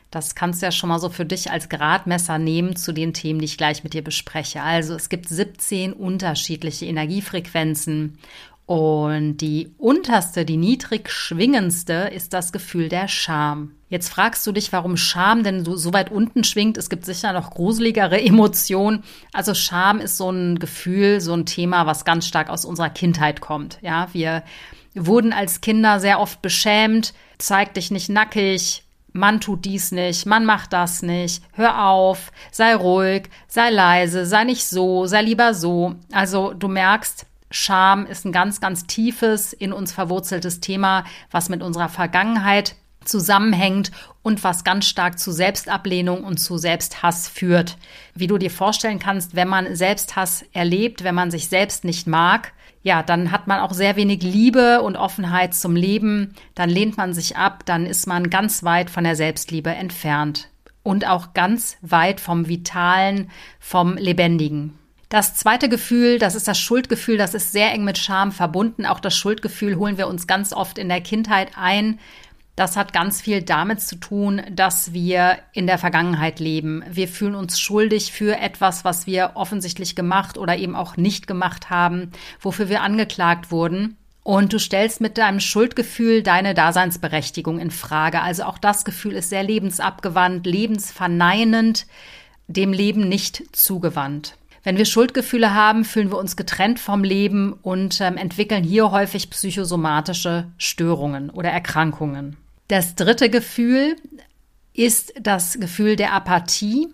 Das 0.09 0.33
kannst 0.33 0.61
du 0.61 0.65
ja 0.65 0.71
schon 0.71 0.89
mal 0.89 0.97
so 0.97 1.09
für 1.09 1.25
dich 1.25 1.51
als 1.51 1.69
Gradmesser 1.69 2.39
nehmen 2.39 2.75
zu 2.75 2.93
den 2.93 3.13
Themen, 3.13 3.37
die 3.39 3.45
ich 3.45 3.59
gleich 3.59 3.83
mit 3.83 3.93
dir 3.93 4.03
bespreche. 4.03 4.63
Also 4.63 4.95
es 4.95 5.07
gibt 5.07 5.29
17 5.29 5.93
unterschiedliche 5.93 6.87
Energiefrequenzen 6.87 8.17
Und 8.69 9.37
die 9.37 9.73
unterste, 9.79 10.45
die 10.45 10.55
niedrig 10.55 11.09
schwingendste 11.09 12.11
ist 12.13 12.33
das 12.33 12.51
Gefühl 12.51 12.87
der 12.87 13.07
Scham. 13.07 13.71
Jetzt 13.87 14.09
fragst 14.09 14.45
du 14.45 14.51
dich, 14.51 14.71
warum 14.71 14.95
Scham 14.95 15.41
denn 15.41 15.65
so, 15.65 15.75
so 15.75 15.91
weit 15.91 16.11
unten 16.11 16.43
schwingt. 16.43 16.77
Es 16.77 16.91
gibt 16.91 17.03
sicher 17.03 17.33
noch 17.33 17.49
gruseligere 17.49 18.21
Emotionen. 18.23 19.03
Also 19.33 19.55
Scham 19.55 19.99
ist 19.99 20.17
so 20.17 20.29
ein 20.29 20.59
Gefühl, 20.59 21.19
so 21.19 21.33
ein 21.33 21.47
Thema, 21.47 21.87
was 21.87 22.05
ganz 22.05 22.27
stark 22.27 22.51
aus 22.51 22.63
unserer 22.63 22.91
Kindheit 22.91 23.41
kommt. 23.41 23.79
Ja, 23.81 24.09
wir 24.11 24.43
wurden 24.93 25.33
als 25.33 25.61
Kinder 25.61 25.99
sehr 25.99 26.19
oft 26.19 26.43
beschämt. 26.43 27.15
Zeig 27.39 27.73
dich 27.73 27.89
nicht 27.89 28.09
nackig. 28.09 28.83
Mann 29.13 29.41
tut 29.41 29.65
dies 29.65 29.91
nicht, 29.91 30.27
Mann 30.27 30.45
macht 30.45 30.71
das 30.71 31.01
nicht, 31.01 31.41
hör 31.53 31.87
auf, 31.87 32.31
sei 32.51 32.75
ruhig, 32.75 33.23
sei 33.47 33.71
leise, 33.71 34.27
sei 34.27 34.43
nicht 34.43 34.67
so, 34.67 35.07
sei 35.07 35.23
lieber 35.23 35.55
so. 35.55 35.95
Also 36.11 36.53
du 36.53 36.67
merkst, 36.67 37.25
Scham 37.51 38.05
ist 38.05 38.25
ein 38.25 38.31
ganz, 38.31 38.61
ganz 38.61 38.85
tiefes, 38.85 39.53
in 39.53 39.73
uns 39.73 39.91
verwurzeltes 39.91 40.59
Thema, 40.59 41.03
was 41.31 41.49
mit 41.49 41.63
unserer 41.63 41.89
Vergangenheit 41.89 42.75
zusammenhängt 43.05 43.91
und 44.21 44.43
was 44.43 44.63
ganz 44.63 44.85
stark 44.85 45.17
zu 45.17 45.31
Selbstablehnung 45.31 46.23
und 46.23 46.37
zu 46.37 46.57
Selbsthass 46.57 47.27
führt. 47.27 47.77
Wie 48.13 48.27
du 48.27 48.37
dir 48.37 48.51
vorstellen 48.51 48.99
kannst, 48.99 49.35
wenn 49.35 49.47
man 49.47 49.75
Selbsthass 49.75 50.45
erlebt, 50.53 51.03
wenn 51.03 51.15
man 51.15 51.31
sich 51.31 51.47
selbst 51.47 51.83
nicht 51.83 52.07
mag, 52.07 52.53
ja, 52.81 53.03
dann 53.03 53.31
hat 53.31 53.47
man 53.47 53.59
auch 53.59 53.73
sehr 53.73 53.95
wenig 53.95 54.21
Liebe 54.21 54.81
und 54.81 54.95
Offenheit 54.95 55.53
zum 55.53 55.75
Leben, 55.75 56.35
dann 56.55 56.69
lehnt 56.69 56.97
man 56.97 57.13
sich 57.13 57.35
ab, 57.35 57.63
dann 57.65 57.85
ist 57.85 58.07
man 58.07 58.29
ganz 58.29 58.63
weit 58.63 58.89
von 58.89 59.03
der 59.03 59.15
Selbstliebe 59.15 59.71
entfernt 59.71 60.49
und 60.83 61.05
auch 61.05 61.33
ganz 61.33 61.77
weit 61.81 62.21
vom 62.21 62.47
Vitalen, 62.47 63.29
vom 63.59 63.97
Lebendigen. 63.97 64.79
Das 65.09 65.33
zweite 65.33 65.69
Gefühl, 65.69 66.19
das 66.19 66.35
ist 66.35 66.47
das 66.47 66.59
Schuldgefühl, 66.59 67.17
das 67.17 67.33
ist 67.33 67.51
sehr 67.51 67.71
eng 67.71 67.83
mit 67.83 67.97
Scham 67.97 68.31
verbunden. 68.31 68.85
Auch 68.85 68.99
das 68.99 69.17
Schuldgefühl 69.17 69.75
holen 69.77 69.97
wir 69.97 70.07
uns 70.07 70.27
ganz 70.27 70.53
oft 70.53 70.77
in 70.77 70.87
der 70.87 71.01
Kindheit 71.01 71.53
ein. 71.55 71.99
Das 72.55 72.77
hat 72.77 72.93
ganz 72.93 73.19
viel 73.19 73.41
damit 73.41 73.81
zu 73.81 73.95
tun, 73.95 74.43
dass 74.51 74.93
wir 74.93 75.39
in 75.51 75.65
der 75.65 75.79
Vergangenheit 75.79 76.39
leben. 76.39 76.83
Wir 76.87 77.07
fühlen 77.07 77.33
uns 77.33 77.59
schuldig 77.59 78.11
für 78.11 78.37
etwas, 78.37 78.85
was 78.85 79.07
wir 79.07 79.31
offensichtlich 79.33 79.95
gemacht 79.95 80.37
oder 80.37 80.57
eben 80.57 80.75
auch 80.75 80.95
nicht 80.95 81.25
gemacht 81.25 81.71
haben, 81.71 82.11
wofür 82.39 82.69
wir 82.69 82.83
angeklagt 82.83 83.49
wurden. 83.49 83.97
Und 84.21 84.53
du 84.53 84.59
stellst 84.59 85.01
mit 85.01 85.17
deinem 85.17 85.39
Schuldgefühl 85.39 86.21
deine 86.21 86.53
Daseinsberechtigung 86.53 87.59
in 87.59 87.71
Frage. 87.71 88.21
Also 88.21 88.43
auch 88.43 88.59
das 88.59 88.85
Gefühl 88.85 89.13
ist 89.13 89.29
sehr 89.29 89.43
lebensabgewandt, 89.43 90.45
lebensverneinend, 90.45 91.87
dem 92.47 92.73
Leben 92.73 93.09
nicht 93.09 93.55
zugewandt. 93.55 94.35
Wenn 94.63 94.77
wir 94.77 94.85
Schuldgefühle 94.85 95.53
haben, 95.53 95.85
fühlen 95.85 96.11
wir 96.11 96.17
uns 96.17 96.35
getrennt 96.35 96.79
vom 96.79 97.03
Leben 97.03 97.53
und 97.53 98.01
ähm, 98.01 98.17
entwickeln 98.17 98.63
hier 98.63 98.91
häufig 98.91 99.29
psychosomatische 99.29 100.47
Störungen 100.57 101.29
oder 101.29 101.49
Erkrankungen. 101.49 102.37
Das 102.67 102.95
dritte 102.95 103.29
Gefühl 103.29 103.95
ist 104.73 105.13
das 105.19 105.59
Gefühl 105.59 105.95
der 105.95 106.13
Apathie. 106.13 106.87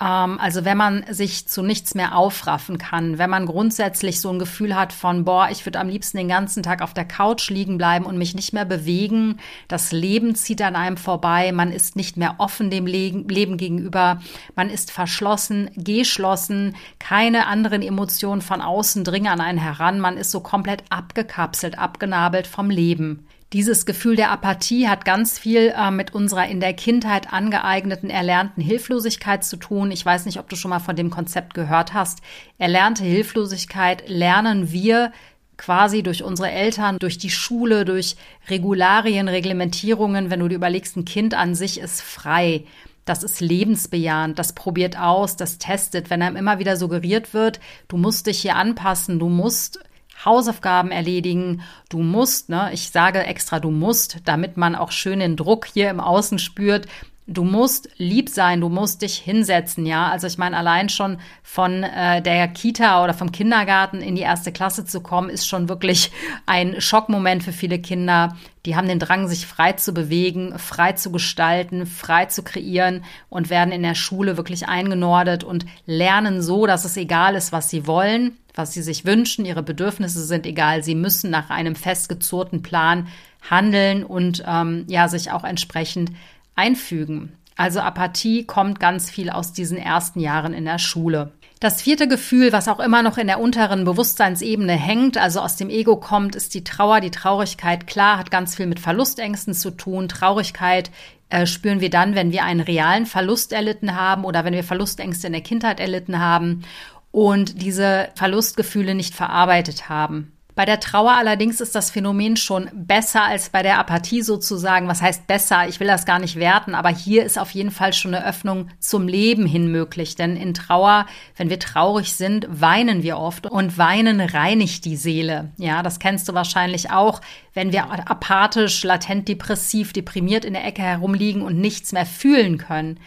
Ähm, 0.00 0.38
also 0.38 0.64
wenn 0.64 0.76
man 0.76 1.04
sich 1.10 1.48
zu 1.48 1.62
nichts 1.62 1.94
mehr 1.94 2.16
aufraffen 2.16 2.78
kann, 2.78 3.18
wenn 3.18 3.30
man 3.30 3.46
grundsätzlich 3.46 4.20
so 4.20 4.30
ein 4.30 4.38
Gefühl 4.38 4.74
hat 4.74 4.92
von, 4.92 5.24
boah, 5.24 5.48
ich 5.50 5.64
würde 5.64 5.80
am 5.80 5.88
liebsten 5.88 6.18
den 6.18 6.28
ganzen 6.28 6.62
Tag 6.62 6.82
auf 6.82 6.94
der 6.94 7.06
Couch 7.06 7.48
liegen 7.50 7.78
bleiben 7.78 8.04
und 8.04 8.18
mich 8.18 8.34
nicht 8.34 8.52
mehr 8.52 8.64
bewegen, 8.64 9.38
das 9.68 9.92
Leben 9.92 10.34
zieht 10.34 10.60
an 10.62 10.76
einem 10.76 10.96
vorbei, 10.96 11.52
man 11.52 11.72
ist 11.72 11.96
nicht 11.96 12.16
mehr 12.16 12.36
offen 12.38 12.70
dem 12.70 12.86
Leben 12.86 13.56
gegenüber, 13.56 14.20
man 14.54 14.70
ist 14.70 14.90
verschlossen, 14.90 15.70
geschlossen, 15.76 16.76
keine 16.98 17.46
anderen 17.46 17.82
Emotionen 17.82 18.42
von 18.42 18.60
außen 18.60 19.04
dringen 19.04 19.28
an 19.28 19.40
einen 19.40 19.58
heran, 19.58 20.00
man 20.00 20.16
ist 20.16 20.30
so 20.30 20.40
komplett 20.40 20.84
abgekapselt, 20.90 21.78
abgenabelt 21.78 22.46
vom 22.46 22.70
Leben. 22.70 23.26
Dieses 23.52 23.86
Gefühl 23.86 24.16
der 24.16 24.32
Apathie 24.32 24.88
hat 24.88 25.04
ganz 25.04 25.38
viel 25.38 25.72
äh, 25.76 25.90
mit 25.92 26.12
unserer 26.12 26.48
in 26.48 26.58
der 26.58 26.74
Kindheit 26.74 27.32
angeeigneten 27.32 28.10
erlernten 28.10 28.60
Hilflosigkeit 28.60 29.44
zu 29.44 29.56
tun. 29.56 29.92
Ich 29.92 30.04
weiß 30.04 30.26
nicht, 30.26 30.40
ob 30.40 30.48
du 30.48 30.56
schon 30.56 30.70
mal 30.70 30.80
von 30.80 30.96
dem 30.96 31.10
Konzept 31.10 31.54
gehört 31.54 31.94
hast. 31.94 32.18
Erlernte 32.58 33.04
Hilflosigkeit 33.04 34.08
lernen 34.08 34.72
wir 34.72 35.12
quasi 35.56 36.02
durch 36.02 36.24
unsere 36.24 36.50
Eltern, 36.50 36.98
durch 36.98 37.18
die 37.18 37.30
Schule, 37.30 37.84
durch 37.84 38.16
Regularien, 38.50 39.28
Reglementierungen. 39.28 40.28
Wenn 40.28 40.40
du 40.40 40.48
dir 40.48 40.56
überlegst, 40.56 40.96
ein 40.96 41.04
Kind 41.04 41.34
an 41.34 41.54
sich 41.54 41.78
ist 41.78 42.02
frei. 42.02 42.64
Das 43.04 43.22
ist 43.22 43.40
lebensbejahend, 43.40 44.36
das 44.36 44.54
probiert 44.54 44.98
aus, 44.98 45.36
das 45.36 45.58
testet. 45.58 46.10
Wenn 46.10 46.22
einem 46.22 46.34
immer 46.34 46.58
wieder 46.58 46.76
suggeriert 46.76 47.32
wird, 47.32 47.60
du 47.86 47.96
musst 47.96 48.26
dich 48.26 48.40
hier 48.40 48.56
anpassen, 48.56 49.20
du 49.20 49.28
musst 49.28 49.78
Hausaufgaben 50.24 50.90
erledigen. 50.90 51.62
Du 51.88 51.98
musst, 51.98 52.48
ne, 52.48 52.70
ich 52.72 52.90
sage 52.90 53.24
extra, 53.24 53.60
du 53.60 53.70
musst, 53.70 54.18
damit 54.24 54.56
man 54.56 54.74
auch 54.74 54.90
schön 54.90 55.20
den 55.20 55.36
Druck 55.36 55.66
hier 55.66 55.90
im 55.90 56.00
Außen 56.00 56.38
spürt. 56.38 56.86
Du 57.28 57.42
musst 57.42 57.88
lieb 57.96 58.28
sein, 58.28 58.60
du 58.60 58.68
musst 58.68 59.02
dich 59.02 59.16
hinsetzen, 59.16 59.84
ja. 59.84 60.08
Also 60.10 60.28
ich 60.28 60.38
meine, 60.38 60.56
allein 60.56 60.88
schon 60.88 61.18
von 61.42 61.82
äh, 61.82 62.22
der 62.22 62.46
Kita 62.46 63.02
oder 63.02 63.14
vom 63.14 63.32
Kindergarten 63.32 64.00
in 64.00 64.14
die 64.14 64.22
erste 64.22 64.52
Klasse 64.52 64.84
zu 64.84 65.00
kommen, 65.00 65.28
ist 65.28 65.48
schon 65.48 65.68
wirklich 65.68 66.12
ein 66.46 66.80
Schockmoment 66.80 67.42
für 67.42 67.50
viele 67.50 67.80
Kinder. 67.80 68.36
Die 68.64 68.76
haben 68.76 68.86
den 68.86 69.00
Drang, 69.00 69.26
sich 69.26 69.44
frei 69.44 69.72
zu 69.72 69.92
bewegen, 69.92 70.56
frei 70.56 70.92
zu 70.92 71.10
gestalten, 71.10 71.84
frei 71.86 72.26
zu 72.26 72.44
kreieren 72.44 73.02
und 73.28 73.50
werden 73.50 73.72
in 73.72 73.82
der 73.82 73.96
Schule 73.96 74.36
wirklich 74.36 74.68
eingenordet 74.68 75.42
und 75.42 75.66
lernen 75.84 76.42
so, 76.42 76.66
dass 76.66 76.84
es 76.84 76.96
egal 76.96 77.34
ist, 77.34 77.50
was 77.50 77.68
sie 77.68 77.88
wollen 77.88 78.36
was 78.58 78.72
sie 78.72 78.80
sich 78.80 79.04
wünschen, 79.04 79.44
ihre 79.44 79.62
Bedürfnisse 79.62 80.24
sind 80.24 80.46
egal, 80.46 80.82
sie 80.82 80.94
müssen 80.94 81.30
nach 81.30 81.50
einem 81.50 81.76
festgezurrten 81.76 82.62
Plan 82.62 83.06
handeln 83.50 84.02
und 84.02 84.42
ähm, 84.46 84.84
ja, 84.88 85.08
sich 85.08 85.30
auch 85.30 85.44
entsprechend 85.44 86.10
einfügen. 86.56 87.36
Also 87.56 87.80
Apathie 87.80 88.44
kommt 88.44 88.80
ganz 88.80 89.10
viel 89.10 89.30
aus 89.30 89.52
diesen 89.52 89.78
ersten 89.78 90.20
Jahren 90.20 90.52
in 90.52 90.66
der 90.66 90.78
Schule. 90.78 91.32
Das 91.58 91.80
vierte 91.80 92.06
Gefühl, 92.06 92.52
was 92.52 92.68
auch 92.68 92.80
immer 92.80 93.02
noch 93.02 93.16
in 93.16 93.28
der 93.28 93.40
unteren 93.40 93.84
Bewusstseinsebene 93.84 94.74
hängt, 94.74 95.16
also 95.16 95.40
aus 95.40 95.56
dem 95.56 95.70
Ego 95.70 95.96
kommt, 95.96 96.36
ist 96.36 96.52
die 96.52 96.64
Trauer, 96.64 97.00
die 97.00 97.10
Traurigkeit. 97.10 97.86
Klar, 97.86 98.18
hat 98.18 98.30
ganz 98.30 98.54
viel 98.54 98.66
mit 98.66 98.78
Verlustängsten 98.78 99.54
zu 99.54 99.70
tun. 99.70 100.08
Traurigkeit 100.08 100.90
äh, 101.30 101.46
spüren 101.46 101.80
wir 101.80 101.88
dann, 101.88 102.14
wenn 102.14 102.30
wir 102.30 102.44
einen 102.44 102.60
realen 102.60 103.06
Verlust 103.06 103.54
erlitten 103.54 103.96
haben 103.96 104.24
oder 104.24 104.44
wenn 104.44 104.52
wir 104.52 104.64
Verlustängste 104.64 105.28
in 105.28 105.32
der 105.32 105.42
Kindheit 105.42 105.80
erlitten 105.80 106.20
haben 106.20 106.62
und 107.10 107.62
diese 107.62 108.10
Verlustgefühle 108.16 108.94
nicht 108.94 109.14
verarbeitet 109.14 109.88
haben. 109.88 110.35
Bei 110.56 110.64
der 110.64 110.80
Trauer 110.80 111.12
allerdings 111.12 111.60
ist 111.60 111.74
das 111.74 111.90
Phänomen 111.90 112.38
schon 112.38 112.70
besser 112.72 113.22
als 113.22 113.50
bei 113.50 113.62
der 113.62 113.78
Apathie 113.78 114.22
sozusagen. 114.22 114.88
Was 114.88 115.02
heißt 115.02 115.26
besser? 115.26 115.68
Ich 115.68 115.80
will 115.80 115.86
das 115.86 116.06
gar 116.06 116.18
nicht 116.18 116.36
werten, 116.36 116.74
aber 116.74 116.88
hier 116.88 117.26
ist 117.26 117.38
auf 117.38 117.50
jeden 117.50 117.70
Fall 117.70 117.92
schon 117.92 118.14
eine 118.14 118.26
Öffnung 118.26 118.70
zum 118.78 119.06
Leben 119.06 119.44
hin 119.44 119.70
möglich. 119.70 120.14
Denn 120.14 120.34
in 120.34 120.54
Trauer, 120.54 121.04
wenn 121.36 121.50
wir 121.50 121.58
traurig 121.58 122.14
sind, 122.14 122.46
weinen 122.48 123.02
wir 123.02 123.18
oft 123.18 123.46
und 123.46 123.76
weinen 123.76 124.18
reinigt 124.18 124.86
die 124.86 124.96
Seele. 124.96 125.52
Ja, 125.58 125.82
das 125.82 125.98
kennst 125.98 126.26
du 126.26 126.32
wahrscheinlich 126.32 126.90
auch, 126.90 127.20
wenn 127.52 127.72
wir 127.72 127.90
apathisch, 128.10 128.82
latent 128.82 129.28
depressiv, 129.28 129.92
deprimiert 129.92 130.46
in 130.46 130.54
der 130.54 130.64
Ecke 130.64 130.80
herumliegen 130.80 131.42
und 131.42 131.60
nichts 131.60 131.92
mehr 131.92 132.06
fühlen 132.06 132.56
können 132.56 132.98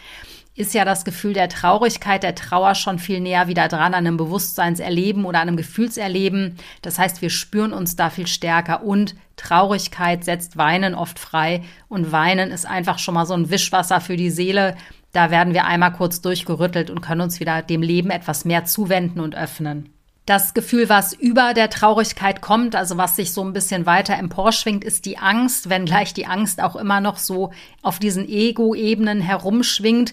ist 0.60 0.74
ja 0.74 0.84
das 0.84 1.04
Gefühl 1.06 1.32
der 1.32 1.48
Traurigkeit, 1.48 2.22
der 2.22 2.34
Trauer 2.34 2.74
schon 2.74 2.98
viel 2.98 3.20
näher 3.20 3.48
wieder 3.48 3.66
dran 3.66 3.94
an 3.94 4.06
einem 4.06 4.18
Bewusstseinserleben 4.18 5.24
oder 5.24 5.40
einem 5.40 5.56
Gefühlserleben. 5.56 6.56
Das 6.82 6.98
heißt, 6.98 7.22
wir 7.22 7.30
spüren 7.30 7.72
uns 7.72 7.96
da 7.96 8.10
viel 8.10 8.26
stärker 8.26 8.84
und 8.84 9.14
Traurigkeit 9.36 10.22
setzt 10.22 10.58
Weinen 10.58 10.94
oft 10.94 11.18
frei 11.18 11.62
und 11.88 12.12
Weinen 12.12 12.50
ist 12.50 12.66
einfach 12.66 12.98
schon 12.98 13.14
mal 13.14 13.24
so 13.24 13.32
ein 13.32 13.48
Wischwasser 13.48 14.02
für 14.02 14.18
die 14.18 14.30
Seele. 14.30 14.76
Da 15.12 15.30
werden 15.30 15.54
wir 15.54 15.64
einmal 15.64 15.92
kurz 15.92 16.20
durchgerüttelt 16.20 16.90
und 16.90 17.00
können 17.00 17.22
uns 17.22 17.40
wieder 17.40 17.62
dem 17.62 17.80
Leben 17.80 18.10
etwas 18.10 18.44
mehr 18.44 18.66
zuwenden 18.66 19.20
und 19.20 19.34
öffnen. 19.34 19.88
Das 20.26 20.54
Gefühl, 20.54 20.88
was 20.88 21.12
über 21.12 21.54
der 21.54 21.70
Traurigkeit 21.70 22.40
kommt, 22.40 22.76
also 22.76 22.98
was 22.98 23.16
sich 23.16 23.32
so 23.32 23.42
ein 23.42 23.52
bisschen 23.52 23.86
weiter 23.86 24.14
emporschwingt, 24.14 24.84
ist 24.84 25.06
die 25.06 25.18
Angst, 25.18 25.70
wenngleich 25.70 26.14
die 26.14 26.26
Angst 26.26 26.62
auch 26.62 26.76
immer 26.76 27.00
noch 27.00 27.16
so 27.16 27.50
auf 27.82 27.98
diesen 27.98 28.28
Ego-Ebenen 28.28 29.22
herumschwingt. 29.22 30.12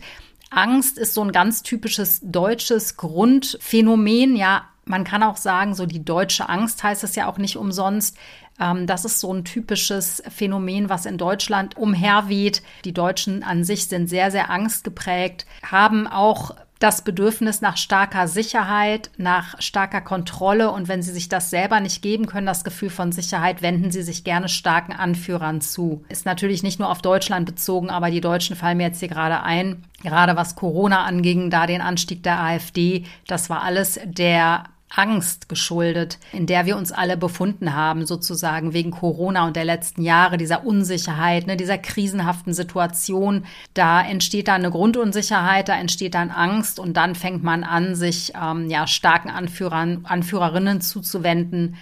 Angst 0.49 0.97
ist 0.97 1.13
so 1.13 1.21
ein 1.21 1.31
ganz 1.31 1.63
typisches 1.63 2.19
deutsches 2.23 2.97
Grundphänomen. 2.97 4.35
Ja, 4.35 4.65
man 4.85 5.03
kann 5.03 5.23
auch 5.23 5.37
sagen, 5.37 5.75
so 5.75 5.85
die 5.85 6.03
deutsche 6.03 6.47
Angst 6.47 6.83
heißt 6.83 7.03
es 7.03 7.15
ja 7.15 7.27
auch 7.27 7.37
nicht 7.37 7.57
umsonst. 7.57 8.17
Ähm, 8.59 8.87
das 8.87 9.05
ist 9.05 9.19
so 9.19 9.33
ein 9.33 9.43
typisches 9.43 10.23
Phänomen, 10.29 10.89
was 10.89 11.05
in 11.05 11.17
Deutschland 11.17 11.77
umherweht. 11.77 12.63
Die 12.85 12.93
Deutschen 12.93 13.43
an 13.43 13.63
sich 13.63 13.87
sind 13.87 14.07
sehr, 14.07 14.31
sehr 14.31 14.49
angstgeprägt, 14.49 15.45
haben 15.63 16.07
auch 16.07 16.55
das 16.79 17.03
Bedürfnis 17.03 17.61
nach 17.61 17.77
starker 17.77 18.27
Sicherheit, 18.27 19.09
nach 19.17 19.59
starker 19.61 20.01
Kontrolle 20.01 20.71
und 20.71 20.87
wenn 20.87 21.01
sie 21.01 21.11
sich 21.11 21.29
das 21.29 21.49
selber 21.49 21.79
nicht 21.79 22.01
geben 22.01 22.25
können, 22.25 22.47
das 22.47 22.63
Gefühl 22.63 22.89
von 22.89 23.11
Sicherheit, 23.11 23.61
wenden 23.61 23.91
sie 23.91 24.03
sich 24.03 24.23
gerne 24.23 24.49
starken 24.49 24.93
Anführern 24.93 25.61
zu. 25.61 26.03
Ist 26.09 26.25
natürlich 26.25 26.63
nicht 26.63 26.79
nur 26.79 26.89
auf 26.89 27.01
Deutschland 27.01 27.45
bezogen, 27.45 27.89
aber 27.89 28.11
die 28.11 28.21
Deutschen 28.21 28.55
fallen 28.55 28.77
mir 28.77 28.87
jetzt 28.87 28.99
hier 28.99 29.09
gerade 29.09 29.43
ein, 29.43 29.83
gerade 30.03 30.35
was 30.35 30.55
Corona 30.55 31.03
anging, 31.03 31.49
da 31.49 31.67
den 31.67 31.81
Anstieg 31.81 32.23
der 32.23 32.39
AfD, 32.39 33.05
das 33.27 33.49
war 33.49 33.63
alles 33.63 33.99
der 34.05 34.65
Angst 34.89 35.49
geschuldet, 35.49 36.17
in 36.31 36.45
der 36.45 36.65
wir 36.65 36.77
uns 36.77 36.91
alle 36.91 37.17
befunden 37.17 37.75
haben, 37.75 38.05
sozusagen 38.05 38.73
wegen 38.73 38.91
Corona 38.91 39.45
und 39.45 39.55
der 39.55 39.65
letzten 39.65 40.01
Jahre, 40.01 40.37
dieser 40.37 40.65
Unsicherheit, 40.65 41.45
ne, 41.45 41.57
dieser 41.57 41.77
krisenhaften 41.77 42.53
Situation. 42.53 43.45
Da 43.73 44.01
entsteht 44.01 44.47
dann 44.47 44.61
eine 44.61 44.71
Grundunsicherheit, 44.71 45.67
da 45.67 45.75
entsteht 45.75 46.15
dann 46.15 46.31
Angst 46.31 46.79
und 46.79 46.95
dann 46.95 47.15
fängt 47.15 47.43
man 47.43 47.63
an, 47.63 47.95
sich 47.95 48.33
ähm, 48.41 48.69
ja 48.69 48.87
starken 48.87 49.29
Anführern, 49.29 50.01
Anführerinnen 50.03 50.81
zuzuwenden 50.81 51.75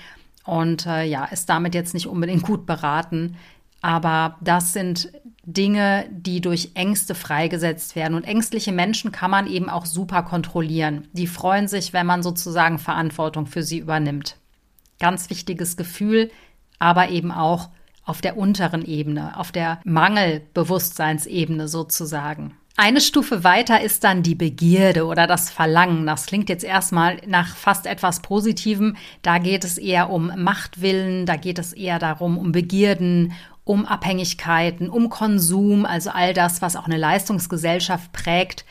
und 0.45 0.85
äh, 0.85 1.03
ja, 1.03 1.25
ist 1.25 1.49
damit 1.49 1.73
jetzt 1.73 1.93
nicht 1.93 2.07
unbedingt 2.07 2.43
gut 2.43 2.65
beraten. 2.65 3.35
Aber 3.85 4.37
das 4.41 4.73
sind 4.73 5.11
Dinge, 5.43 6.07
die 6.09 6.41
durch 6.41 6.71
Ängste 6.73 7.13
freigesetzt 7.13 7.95
werden. 7.95 8.15
Und 8.15 8.23
ängstliche 8.23 8.71
Menschen 8.71 9.11
kann 9.11 9.29
man 9.29 9.45
eben 9.45 9.69
auch 9.69 9.85
super 9.85 10.23
kontrollieren. 10.23 11.07
Die 11.13 11.27
freuen 11.27 11.67
sich, 11.67 11.93
wenn 11.93 12.07
man 12.07 12.23
sozusagen 12.23 12.79
Verantwortung 12.79 13.45
für 13.45 13.61
sie 13.61 13.77
übernimmt. 13.77 14.37
Ganz 14.99 15.29
wichtiges 15.29 15.77
Gefühl, 15.77 16.31
aber 16.79 17.09
eben 17.09 17.31
auch 17.31 17.69
auf 18.03 18.21
der 18.21 18.37
unteren 18.37 18.83
Ebene, 18.83 19.37
auf 19.37 19.51
der 19.51 19.79
Mangelbewusstseinsebene 19.83 21.67
sozusagen. 21.67 22.57
Eine 22.77 23.01
Stufe 23.01 23.43
weiter 23.43 23.81
ist 23.81 24.03
dann 24.03 24.23
die 24.23 24.35
Begierde 24.35 25.05
oder 25.05 25.27
das 25.27 25.51
Verlangen. 25.51 26.07
Das 26.07 26.25
klingt 26.25 26.49
jetzt 26.49 26.63
erstmal 26.63 27.21
nach 27.27 27.55
fast 27.55 27.85
etwas 27.85 28.21
Positivem. 28.21 28.97
Da 29.21 29.37
geht 29.37 29.63
es 29.63 29.77
eher 29.77 30.09
um 30.09 30.31
Machtwillen, 30.35 31.27
da 31.27 31.35
geht 31.35 31.59
es 31.59 31.71
eher 31.71 31.99
darum, 31.99 32.37
um 32.37 32.51
Begierden, 32.51 33.31
um 33.65 33.85
Abhängigkeiten, 33.85 34.89
um 34.89 35.09
Konsum, 35.09 35.85
also 35.85 36.11
all 36.11 36.33
das, 36.33 36.61
was 36.61 36.77
auch 36.77 36.85
eine 36.85 36.97
Leistungsgesellschaft 36.97 38.13
prägt. 38.13 38.63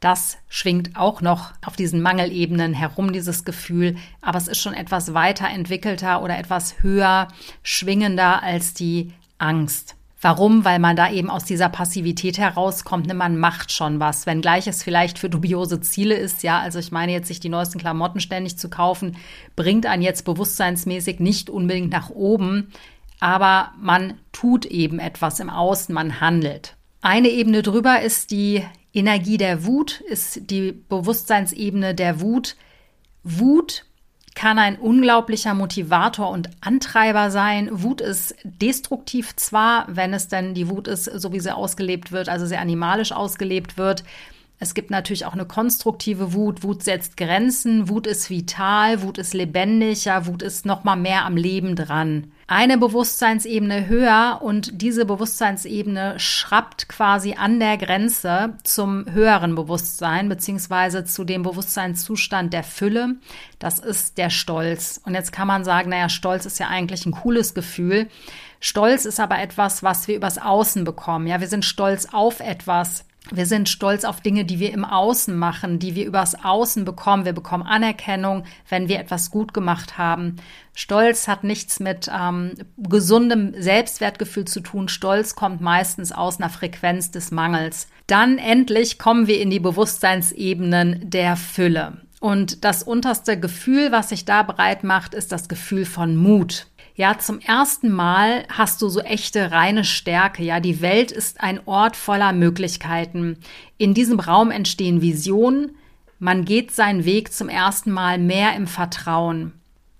Das 0.00 0.36
schwingt 0.50 0.96
auch 0.96 1.22
noch 1.22 1.52
auf 1.64 1.76
diesen 1.76 2.02
Mangelebenen 2.02 2.74
herum, 2.74 3.12
dieses 3.12 3.44
Gefühl, 3.44 3.96
aber 4.20 4.36
es 4.36 4.48
ist 4.48 4.60
schon 4.60 4.74
etwas 4.74 5.14
weiterentwickelter 5.14 6.22
oder 6.22 6.38
etwas 6.38 6.82
höher 6.82 7.28
schwingender 7.62 8.42
als 8.42 8.74
die 8.74 9.12
Angst. 9.38 9.96
Warum? 10.20 10.64
Weil 10.64 10.78
man 10.78 10.96
da 10.96 11.10
eben 11.10 11.28
aus 11.28 11.44
dieser 11.44 11.68
Passivität 11.68 12.38
herauskommt. 12.38 13.06
Ne? 13.06 13.12
Man 13.12 13.36
macht 13.38 13.72
schon 13.72 14.00
was, 14.00 14.24
wenngleich 14.24 14.66
es 14.66 14.82
vielleicht 14.82 15.18
für 15.18 15.28
dubiose 15.28 15.82
Ziele 15.82 16.14
ist. 16.14 16.42
Ja, 16.42 16.60
also 16.60 16.78
ich 16.78 16.92
meine 16.92 17.12
jetzt, 17.12 17.28
sich 17.28 17.40
die 17.40 17.50
neuesten 17.50 17.78
Klamotten 17.78 18.20
ständig 18.20 18.56
zu 18.58 18.70
kaufen, 18.70 19.18
bringt 19.54 19.84
einen 19.84 20.02
jetzt 20.02 20.24
bewusstseinsmäßig 20.24 21.20
nicht 21.20 21.50
unbedingt 21.50 21.92
nach 21.92 22.08
oben 22.08 22.72
aber 23.24 23.72
man 23.80 24.18
tut 24.32 24.66
eben 24.66 24.98
etwas 24.98 25.40
im 25.40 25.48
Außen, 25.48 25.94
man 25.94 26.20
handelt. 26.20 26.76
Eine 27.00 27.30
Ebene 27.30 27.62
drüber 27.62 28.02
ist 28.02 28.30
die 28.30 28.62
Energie 28.92 29.38
der 29.38 29.64
Wut, 29.64 30.02
ist 30.02 30.50
die 30.50 30.72
Bewusstseinsebene 30.72 31.94
der 31.94 32.20
Wut. 32.20 32.54
Wut 33.22 33.86
kann 34.34 34.58
ein 34.58 34.76
unglaublicher 34.76 35.54
Motivator 35.54 36.28
und 36.28 36.50
Antreiber 36.60 37.30
sein. 37.30 37.70
Wut 37.72 38.02
ist 38.02 38.34
destruktiv 38.44 39.34
zwar, 39.36 39.86
wenn 39.88 40.12
es 40.12 40.28
denn 40.28 40.52
die 40.52 40.68
Wut 40.68 40.86
ist, 40.86 41.04
so 41.06 41.32
wie 41.32 41.40
sie 41.40 41.56
ausgelebt 41.56 42.12
wird, 42.12 42.28
also 42.28 42.44
sehr 42.44 42.60
animalisch 42.60 43.12
ausgelebt 43.12 43.78
wird. 43.78 44.04
Es 44.58 44.74
gibt 44.74 44.90
natürlich 44.90 45.24
auch 45.24 45.32
eine 45.32 45.46
konstruktive 45.46 46.34
Wut. 46.34 46.62
Wut 46.62 46.82
setzt 46.82 47.16
Grenzen. 47.16 47.88
Wut 47.88 48.06
ist 48.06 48.28
vital. 48.28 49.00
Wut 49.00 49.16
ist 49.16 49.32
lebendig. 49.32 50.04
Ja, 50.04 50.26
Wut 50.26 50.42
ist 50.42 50.66
noch 50.66 50.84
mal 50.84 50.96
mehr 50.96 51.24
am 51.24 51.38
Leben 51.38 51.74
dran 51.74 52.30
eine 52.46 52.78
Bewusstseinsebene 52.78 53.86
höher 53.86 54.40
und 54.42 54.82
diese 54.82 55.06
Bewusstseinsebene 55.06 56.18
schrappt 56.18 56.88
quasi 56.88 57.34
an 57.34 57.58
der 57.58 57.78
Grenze 57.78 58.54
zum 58.62 59.10
höheren 59.10 59.54
Bewusstsein 59.54 60.28
beziehungsweise 60.28 61.04
zu 61.04 61.24
dem 61.24 61.42
Bewusstseinszustand 61.42 62.52
der 62.52 62.64
Fülle. 62.64 63.16
Das 63.58 63.78
ist 63.78 64.18
der 64.18 64.30
Stolz. 64.30 65.00
Und 65.04 65.14
jetzt 65.14 65.32
kann 65.32 65.48
man 65.48 65.64
sagen, 65.64 65.90
naja, 65.90 66.08
Stolz 66.08 66.44
ist 66.44 66.58
ja 66.58 66.68
eigentlich 66.68 67.06
ein 67.06 67.12
cooles 67.12 67.54
Gefühl. 67.54 68.08
Stolz 68.60 69.04
ist 69.04 69.20
aber 69.20 69.40
etwas, 69.40 69.82
was 69.82 70.08
wir 70.08 70.16
übers 70.16 70.38
Außen 70.38 70.84
bekommen. 70.84 71.26
Ja, 71.26 71.40
wir 71.40 71.48
sind 71.48 71.64
stolz 71.64 72.08
auf 72.12 72.40
etwas. 72.40 73.04
Wir 73.30 73.46
sind 73.46 73.70
stolz 73.70 74.04
auf 74.04 74.20
Dinge, 74.20 74.44
die 74.44 74.58
wir 74.58 74.72
im 74.72 74.84
Außen 74.84 75.34
machen, 75.34 75.78
die 75.78 75.94
wir 75.94 76.04
übers 76.04 76.44
Außen 76.44 76.84
bekommen. 76.84 77.24
Wir 77.24 77.32
bekommen 77.32 77.62
Anerkennung, 77.62 78.44
wenn 78.68 78.88
wir 78.88 79.00
etwas 79.00 79.30
gut 79.30 79.54
gemacht 79.54 79.96
haben. 79.96 80.36
Stolz 80.74 81.26
hat 81.26 81.42
nichts 81.42 81.80
mit 81.80 82.10
ähm, 82.14 82.52
gesundem 82.76 83.54
Selbstwertgefühl 83.56 84.44
zu 84.44 84.60
tun. 84.60 84.88
Stolz 84.88 85.34
kommt 85.34 85.62
meistens 85.62 86.12
aus 86.12 86.38
einer 86.38 86.50
Frequenz 86.50 87.10
des 87.12 87.30
Mangels. 87.30 87.88
Dann 88.06 88.36
endlich 88.36 88.98
kommen 88.98 89.26
wir 89.26 89.40
in 89.40 89.48
die 89.48 89.60
Bewusstseinsebenen 89.60 91.08
der 91.08 91.36
Fülle. 91.36 92.02
Und 92.20 92.64
das 92.64 92.82
unterste 92.82 93.40
Gefühl, 93.40 93.90
was 93.90 94.10
sich 94.10 94.26
da 94.26 94.42
bereit 94.42 94.84
macht, 94.84 95.14
ist 95.14 95.32
das 95.32 95.48
Gefühl 95.48 95.86
von 95.86 96.16
Mut. 96.16 96.66
Ja, 96.96 97.18
zum 97.18 97.40
ersten 97.40 97.90
Mal 97.90 98.44
hast 98.48 98.80
du 98.80 98.88
so 98.88 99.00
echte 99.00 99.50
reine 99.50 99.82
Stärke. 99.82 100.44
Ja, 100.44 100.60
die 100.60 100.80
Welt 100.80 101.10
ist 101.10 101.40
ein 101.40 101.60
Ort 101.66 101.96
voller 101.96 102.32
Möglichkeiten. 102.32 103.38
In 103.78 103.94
diesem 103.94 104.20
Raum 104.20 104.52
entstehen 104.52 105.02
Visionen. 105.02 105.72
Man 106.20 106.44
geht 106.44 106.70
seinen 106.70 107.04
Weg 107.04 107.32
zum 107.32 107.48
ersten 107.48 107.90
Mal 107.90 108.18
mehr 108.18 108.54
im 108.54 108.68
Vertrauen. 108.68 109.52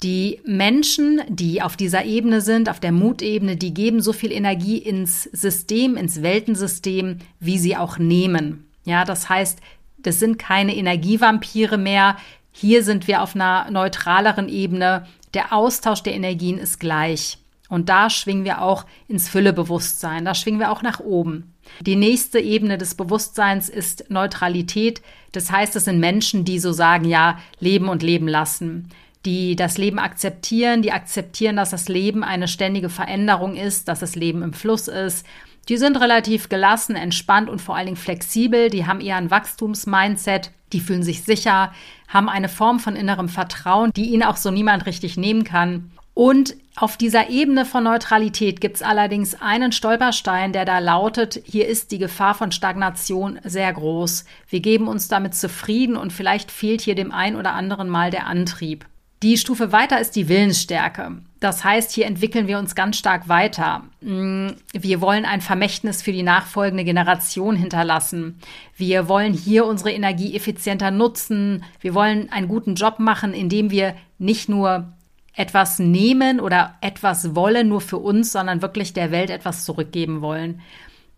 Die 0.04 0.40
Menschen, 0.44 1.20
die 1.28 1.62
auf 1.62 1.76
dieser 1.76 2.04
Ebene 2.04 2.40
sind, 2.40 2.68
auf 2.68 2.78
der 2.78 2.92
Mutebene, 2.92 3.56
die 3.56 3.74
geben 3.74 4.00
so 4.00 4.12
viel 4.12 4.30
Energie 4.30 4.78
ins 4.78 5.24
System, 5.24 5.96
ins 5.96 6.22
Weltensystem, 6.22 7.18
wie 7.40 7.58
sie 7.58 7.76
auch 7.76 7.98
nehmen. 7.98 8.68
Ja, 8.84 9.04
das 9.04 9.28
heißt, 9.28 9.58
das 9.98 10.20
sind 10.20 10.38
keine 10.38 10.76
Energievampire 10.76 11.78
mehr. 11.78 12.16
Hier 12.52 12.84
sind 12.84 13.08
wir 13.08 13.22
auf 13.22 13.34
einer 13.34 13.68
neutraleren 13.70 14.48
Ebene. 14.48 15.06
Der 15.34 15.52
Austausch 15.52 16.02
der 16.02 16.14
Energien 16.14 16.58
ist 16.58 16.80
gleich. 16.80 17.38
Und 17.68 17.88
da 17.88 18.08
schwingen 18.10 18.44
wir 18.44 18.62
auch 18.62 18.84
ins 19.08 19.28
Füllebewusstsein, 19.28 20.24
da 20.24 20.34
schwingen 20.34 20.60
wir 20.60 20.70
auch 20.70 20.82
nach 20.82 21.00
oben. 21.00 21.54
Die 21.80 21.96
nächste 21.96 22.38
Ebene 22.38 22.78
des 22.78 22.94
Bewusstseins 22.94 23.68
ist 23.68 24.10
Neutralität. 24.10 25.02
Das 25.32 25.50
heißt, 25.50 25.74
es 25.74 25.86
sind 25.86 25.98
Menschen, 25.98 26.44
die 26.44 26.58
so 26.58 26.72
sagen, 26.72 27.06
ja, 27.06 27.38
leben 27.58 27.88
und 27.88 28.02
leben 28.02 28.28
lassen. 28.28 28.90
Die 29.24 29.56
das 29.56 29.78
Leben 29.78 29.98
akzeptieren, 29.98 30.82
die 30.82 30.92
akzeptieren, 30.92 31.56
dass 31.56 31.70
das 31.70 31.88
Leben 31.88 32.22
eine 32.22 32.48
ständige 32.48 32.90
Veränderung 32.90 33.56
ist, 33.56 33.88
dass 33.88 34.00
das 34.00 34.14
Leben 34.14 34.42
im 34.42 34.52
Fluss 34.52 34.86
ist. 34.86 35.26
Die 35.70 35.78
sind 35.78 35.96
relativ 35.96 36.50
gelassen, 36.50 36.94
entspannt 36.94 37.48
und 37.48 37.62
vor 37.62 37.74
allen 37.74 37.86
Dingen 37.86 37.96
flexibel. 37.96 38.68
Die 38.68 38.86
haben 38.86 39.00
eher 39.00 39.16
ein 39.16 39.30
Wachstumsmindset 39.30 40.50
die 40.74 40.80
fühlen 40.80 41.04
sich 41.04 41.22
sicher, 41.22 41.72
haben 42.14 42.30
eine 42.30 42.48
Form 42.48 42.78
von 42.80 42.96
innerem 42.96 43.28
Vertrauen, 43.28 43.90
die 43.94 44.06
ihnen 44.06 44.22
auch 44.22 44.36
so 44.36 44.50
niemand 44.50 44.86
richtig 44.86 45.18
nehmen 45.18 45.44
kann. 45.44 45.90
Und 46.14 46.54
auf 46.76 46.96
dieser 46.96 47.28
Ebene 47.28 47.64
von 47.64 47.82
Neutralität 47.84 48.60
gibt 48.60 48.76
es 48.76 48.82
allerdings 48.82 49.40
einen 49.40 49.72
Stolperstein, 49.72 50.52
der 50.52 50.64
da 50.64 50.78
lautet, 50.78 51.40
hier 51.44 51.66
ist 51.66 51.90
die 51.90 51.98
Gefahr 51.98 52.34
von 52.34 52.52
Stagnation 52.52 53.40
sehr 53.42 53.72
groß. 53.72 54.24
Wir 54.48 54.60
geben 54.60 54.86
uns 54.86 55.08
damit 55.08 55.34
zufrieden 55.34 55.96
und 55.96 56.12
vielleicht 56.12 56.52
fehlt 56.52 56.80
hier 56.80 56.94
dem 56.94 57.10
einen 57.10 57.36
oder 57.36 57.52
anderen 57.52 57.88
mal 57.88 58.12
der 58.12 58.26
Antrieb. 58.28 58.86
Die 59.24 59.38
Stufe 59.38 59.72
weiter 59.72 59.98
ist 60.02 60.16
die 60.16 60.28
Willensstärke. 60.28 61.12
Das 61.40 61.64
heißt, 61.64 61.92
hier 61.92 62.04
entwickeln 62.04 62.46
wir 62.46 62.58
uns 62.58 62.74
ganz 62.74 62.98
stark 62.98 63.26
weiter. 63.26 63.84
Mm, 64.02 64.48
wir 64.74 65.00
wollen 65.00 65.24
ein 65.24 65.40
Vermächtnis 65.40 66.02
für 66.02 66.12
die 66.12 66.22
nachfolgende 66.22 66.84
Generation 66.84 67.56
hinterlassen. 67.56 68.38
Wir 68.76 69.08
wollen 69.08 69.32
hier 69.32 69.64
unsere 69.64 69.92
Energie 69.92 70.36
effizienter 70.36 70.90
nutzen. 70.90 71.64
Wir 71.80 71.94
wollen 71.94 72.30
einen 72.30 72.48
guten 72.48 72.74
Job 72.74 72.98
machen, 72.98 73.32
indem 73.32 73.70
wir 73.70 73.94
nicht 74.18 74.50
nur 74.50 74.92
etwas 75.34 75.78
nehmen 75.78 76.38
oder 76.38 76.74
etwas 76.82 77.34
wollen 77.34 77.68
nur 77.68 77.80
für 77.80 77.96
uns, 77.96 78.30
sondern 78.30 78.60
wirklich 78.60 78.92
der 78.92 79.10
Welt 79.10 79.30
etwas 79.30 79.64
zurückgeben 79.64 80.20
wollen. 80.20 80.60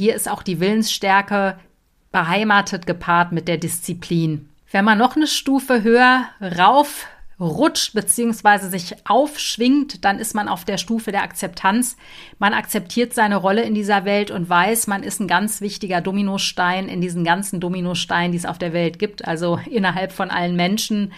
Hier 0.01 0.15
ist 0.15 0.31
auch 0.31 0.45
die 0.45 0.61
Willensstärke 0.61 1.59
beheimatet 2.13 2.87
gepaart 2.87 3.33
mit 3.33 3.49
der 3.49 3.59
Disziplin. 3.59 4.49
Wenn 4.71 4.85
man 4.85 4.97
noch 4.97 5.17
eine 5.17 5.27
Stufe 5.27 5.83
höher 5.83 6.27
rauf 6.41 7.09
rutscht 7.39 7.93
beziehungsweise 7.93 8.71
sich 8.71 8.95
aufschwingt, 9.07 10.05
dann 10.05 10.19
ist 10.19 10.35
man 10.35 10.49
auf 10.49 10.65
der 10.65 10.79
Stufe 10.79 11.13
der 11.13 11.23
Akzeptanz. 11.23 11.97
Man 12.39 12.55
akzeptiert 12.55 13.13
seine 13.13 13.37
Rolle 13.37 13.63
in 13.63 13.75
dieser 13.75 14.05
Welt 14.05 14.31
und 14.31 14.49
weiß, 14.49 14.87
man 14.87 15.03
ist 15.03 15.21
ein 15.21 15.29
ganz 15.29 15.61
wichtiger 15.61 16.01
Dominostein 16.01 16.89
in 16.89 17.01
diesen 17.01 17.25
ganzen 17.25 17.61
Dominosteinen, 17.61 18.33
die 18.33 18.39
es 18.39 18.47
auf 18.47 18.59
der 18.59 18.73
Welt 18.73 18.99
gibt, 18.99 19.27
also 19.27 19.59
innerhalb 19.71 20.13
von 20.13 20.31
allen 20.31 20.57
Menschen. 20.57 21.13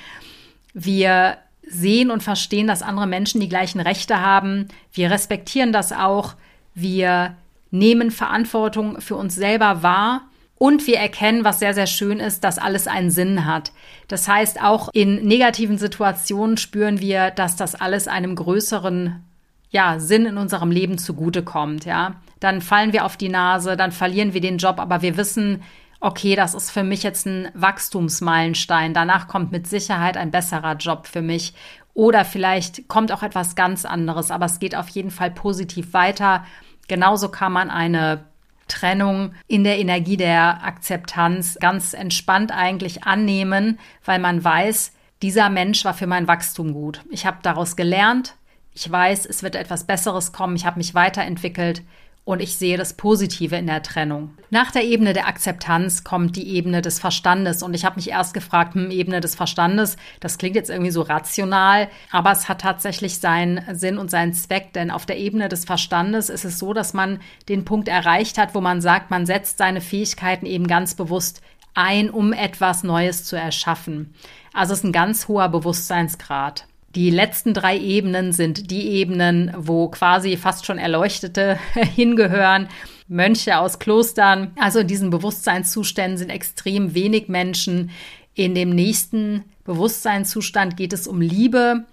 Wir 0.74 1.38
sehen 1.62 2.10
und 2.10 2.22
verstehen, 2.22 2.66
dass 2.66 2.82
andere 2.82 3.06
Menschen 3.06 3.40
die 3.40 3.48
gleichen 3.48 3.80
Rechte 3.80 4.20
haben. 4.20 4.68
Wir 4.92 5.10
respektieren 5.10 5.72
das 5.72 5.92
auch. 5.92 6.34
Wir 6.74 7.36
nehmen 7.70 8.10
Verantwortung 8.10 9.00
für 9.00 9.16
uns 9.16 9.34
selber 9.34 9.82
wahr 9.82 10.27
und 10.58 10.86
wir 10.86 10.98
erkennen, 10.98 11.44
was 11.44 11.60
sehr, 11.60 11.72
sehr 11.72 11.86
schön 11.86 12.18
ist, 12.18 12.42
dass 12.42 12.58
alles 12.58 12.88
einen 12.88 13.10
Sinn 13.10 13.46
hat. 13.46 13.72
Das 14.08 14.26
heißt, 14.26 14.60
auch 14.60 14.88
in 14.92 15.24
negativen 15.24 15.78
Situationen 15.78 16.56
spüren 16.56 17.00
wir, 17.00 17.30
dass 17.30 17.56
das 17.56 17.76
alles 17.76 18.08
einem 18.08 18.34
größeren 18.34 19.24
ja, 19.70 19.98
Sinn 19.98 20.26
in 20.26 20.38
unserem 20.38 20.70
Leben 20.70 20.98
zugutekommt, 20.98 21.84
ja. 21.84 22.14
Dann 22.40 22.60
fallen 22.60 22.92
wir 22.92 23.04
auf 23.04 23.16
die 23.16 23.28
Nase, 23.28 23.76
dann 23.76 23.92
verlieren 23.92 24.32
wir 24.32 24.40
den 24.40 24.58
Job, 24.58 24.78
aber 24.78 25.02
wir 25.02 25.16
wissen, 25.16 25.62
okay, 26.00 26.36
das 26.36 26.54
ist 26.54 26.70
für 26.70 26.84
mich 26.84 27.02
jetzt 27.02 27.26
ein 27.26 27.48
Wachstumsmeilenstein. 27.54 28.94
Danach 28.94 29.28
kommt 29.28 29.52
mit 29.52 29.66
Sicherheit 29.66 30.16
ein 30.16 30.30
besserer 30.30 30.76
Job 30.76 31.06
für 31.06 31.22
mich. 31.22 31.54
Oder 31.94 32.24
vielleicht 32.24 32.86
kommt 32.86 33.10
auch 33.10 33.24
etwas 33.24 33.56
ganz 33.56 33.84
anderes, 33.84 34.30
aber 34.30 34.46
es 34.46 34.60
geht 34.60 34.76
auf 34.76 34.88
jeden 34.88 35.10
Fall 35.10 35.32
positiv 35.32 35.92
weiter. 35.92 36.44
Genauso 36.86 37.28
kann 37.28 37.52
man 37.52 37.70
eine 37.70 38.24
Trennung 38.68 39.34
in 39.46 39.64
der 39.64 39.78
Energie 39.78 40.16
der 40.16 40.64
Akzeptanz 40.64 41.56
ganz 41.60 41.94
entspannt 41.94 42.52
eigentlich 42.52 43.04
annehmen, 43.04 43.78
weil 44.04 44.18
man 44.18 44.42
weiß, 44.42 44.92
dieser 45.22 45.50
Mensch 45.50 45.84
war 45.84 45.94
für 45.94 46.06
mein 46.06 46.28
Wachstum 46.28 46.72
gut. 46.72 47.02
Ich 47.10 47.26
habe 47.26 47.38
daraus 47.42 47.74
gelernt. 47.74 48.36
Ich 48.72 48.90
weiß, 48.90 49.26
es 49.26 49.42
wird 49.42 49.56
etwas 49.56 49.84
Besseres 49.84 50.32
kommen. 50.32 50.54
Ich 50.54 50.64
habe 50.64 50.78
mich 50.78 50.94
weiterentwickelt 50.94 51.82
und 52.28 52.42
ich 52.42 52.58
sehe 52.58 52.76
das 52.76 52.92
Positive 52.92 53.56
in 53.56 53.66
der 53.66 53.82
Trennung. 53.82 54.34
Nach 54.50 54.70
der 54.70 54.84
Ebene 54.84 55.14
der 55.14 55.28
Akzeptanz 55.28 56.04
kommt 56.04 56.36
die 56.36 56.46
Ebene 56.46 56.82
des 56.82 56.98
Verstandes 56.98 57.62
und 57.62 57.72
ich 57.72 57.86
habe 57.86 57.96
mich 57.96 58.10
erst 58.10 58.34
gefragt, 58.34 58.74
hm, 58.74 58.90
Ebene 58.90 59.22
des 59.22 59.34
Verstandes, 59.34 59.96
das 60.20 60.36
klingt 60.36 60.54
jetzt 60.54 60.68
irgendwie 60.68 60.90
so 60.90 61.00
rational, 61.00 61.88
aber 62.10 62.30
es 62.30 62.46
hat 62.46 62.60
tatsächlich 62.60 63.16
seinen 63.16 63.62
Sinn 63.74 63.96
und 63.96 64.10
seinen 64.10 64.34
Zweck, 64.34 64.74
denn 64.74 64.90
auf 64.90 65.06
der 65.06 65.16
Ebene 65.16 65.48
des 65.48 65.64
Verstandes 65.64 66.28
ist 66.28 66.44
es 66.44 66.58
so, 66.58 66.74
dass 66.74 66.92
man 66.92 67.20
den 67.48 67.64
Punkt 67.64 67.88
erreicht 67.88 68.36
hat, 68.36 68.54
wo 68.54 68.60
man 68.60 68.82
sagt, 68.82 69.10
man 69.10 69.24
setzt 69.24 69.56
seine 69.56 69.80
Fähigkeiten 69.80 70.44
eben 70.44 70.66
ganz 70.66 70.94
bewusst 70.94 71.40
ein, 71.72 72.10
um 72.10 72.34
etwas 72.34 72.82
Neues 72.82 73.24
zu 73.24 73.36
erschaffen. 73.36 74.12
Also 74.52 74.74
es 74.74 74.80
ist 74.80 74.84
ein 74.84 74.92
ganz 74.92 75.28
hoher 75.28 75.48
Bewusstseinsgrad. 75.48 76.67
Die 76.94 77.10
letzten 77.10 77.52
drei 77.52 77.78
Ebenen 77.78 78.32
sind 78.32 78.70
die 78.70 78.88
Ebenen, 78.88 79.52
wo 79.56 79.88
quasi 79.88 80.36
fast 80.36 80.64
schon 80.64 80.78
Erleuchtete 80.78 81.58
hingehören. 81.74 82.68
Mönche 83.08 83.58
aus 83.58 83.78
Klostern. 83.78 84.52
Also 84.58 84.80
in 84.80 84.86
diesen 84.86 85.10
Bewusstseinszuständen 85.10 86.18
sind 86.18 86.30
extrem 86.30 86.94
wenig 86.94 87.28
Menschen. 87.28 87.90
In 88.34 88.54
dem 88.54 88.70
nächsten 88.70 89.44
Bewusstseinszustand 89.64 90.76
geht 90.76 90.92
es 90.92 91.06
um 91.06 91.20
Liebe. 91.20 91.84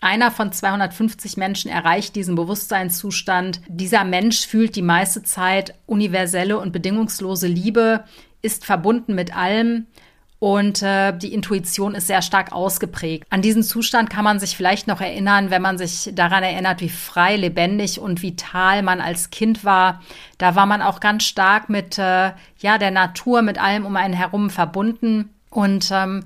Einer 0.00 0.30
von 0.30 0.52
250 0.52 1.36
Menschen 1.36 1.70
erreicht 1.70 2.14
diesen 2.14 2.34
Bewusstseinszustand. 2.34 3.60
Dieser 3.68 4.04
Mensch 4.04 4.46
fühlt 4.46 4.76
die 4.76 4.82
meiste 4.82 5.22
Zeit 5.22 5.74
universelle 5.86 6.58
und 6.58 6.72
bedingungslose 6.72 7.46
Liebe, 7.46 8.04
ist 8.42 8.64
verbunden 8.64 9.14
mit 9.14 9.34
allem 9.34 9.86
und 10.44 10.82
äh, 10.82 11.16
die 11.16 11.32
Intuition 11.32 11.94
ist 11.94 12.06
sehr 12.06 12.20
stark 12.20 12.52
ausgeprägt. 12.52 13.24
An 13.30 13.40
diesen 13.40 13.62
Zustand 13.62 14.10
kann 14.10 14.24
man 14.24 14.38
sich 14.38 14.58
vielleicht 14.58 14.86
noch 14.86 15.00
erinnern, 15.00 15.48
wenn 15.48 15.62
man 15.62 15.78
sich 15.78 16.10
daran 16.14 16.42
erinnert, 16.42 16.82
wie 16.82 16.90
frei, 16.90 17.36
lebendig 17.36 17.98
und 17.98 18.20
vital 18.20 18.82
man 18.82 19.00
als 19.00 19.30
Kind 19.30 19.64
war. 19.64 20.02
Da 20.36 20.54
war 20.54 20.66
man 20.66 20.82
auch 20.82 21.00
ganz 21.00 21.22
stark 21.24 21.70
mit 21.70 21.96
äh, 21.96 22.32
ja 22.58 22.76
der 22.78 22.90
Natur, 22.90 23.40
mit 23.40 23.56
allem 23.58 23.86
um 23.86 23.96
einen 23.96 24.12
herum 24.12 24.50
verbunden 24.50 25.30
und 25.48 25.88
ähm, 25.90 26.24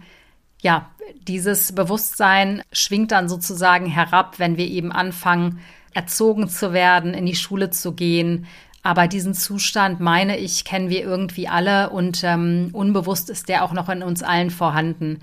ja, 0.63 0.91
dieses 1.23 1.73
Bewusstsein 1.73 2.63
schwingt 2.73 3.13
dann 3.13 3.29
sozusagen 3.29 3.87
herab, 3.87 4.41
wenn 4.41 4.57
wir 4.57 4.67
eben 4.67 4.91
anfangen, 4.91 5.61
erzogen 5.95 6.49
zu 6.49 6.73
werden, 6.73 7.15
in 7.15 7.25
die 7.25 7.37
Schule 7.37 7.71
zu 7.71 7.93
gehen, 7.93 8.49
aber 8.83 9.09
diesen 9.09 9.35
Zustand, 9.35 10.01
meine 10.01 10.39
ich, 10.39 10.65
kennen 10.65 10.89
wir 10.89 11.03
irgendwie 11.03 11.49
alle 11.49 11.91
und 11.91 12.23
ähm, 12.25 12.71
unbewusst 12.73 13.31
ist 13.31 13.49
der 13.49 13.65
auch 13.65 13.73
noch 13.73 13.89
in 13.89 14.03
uns 14.03 14.23
allen 14.23 14.51
vorhanden. 14.51 15.21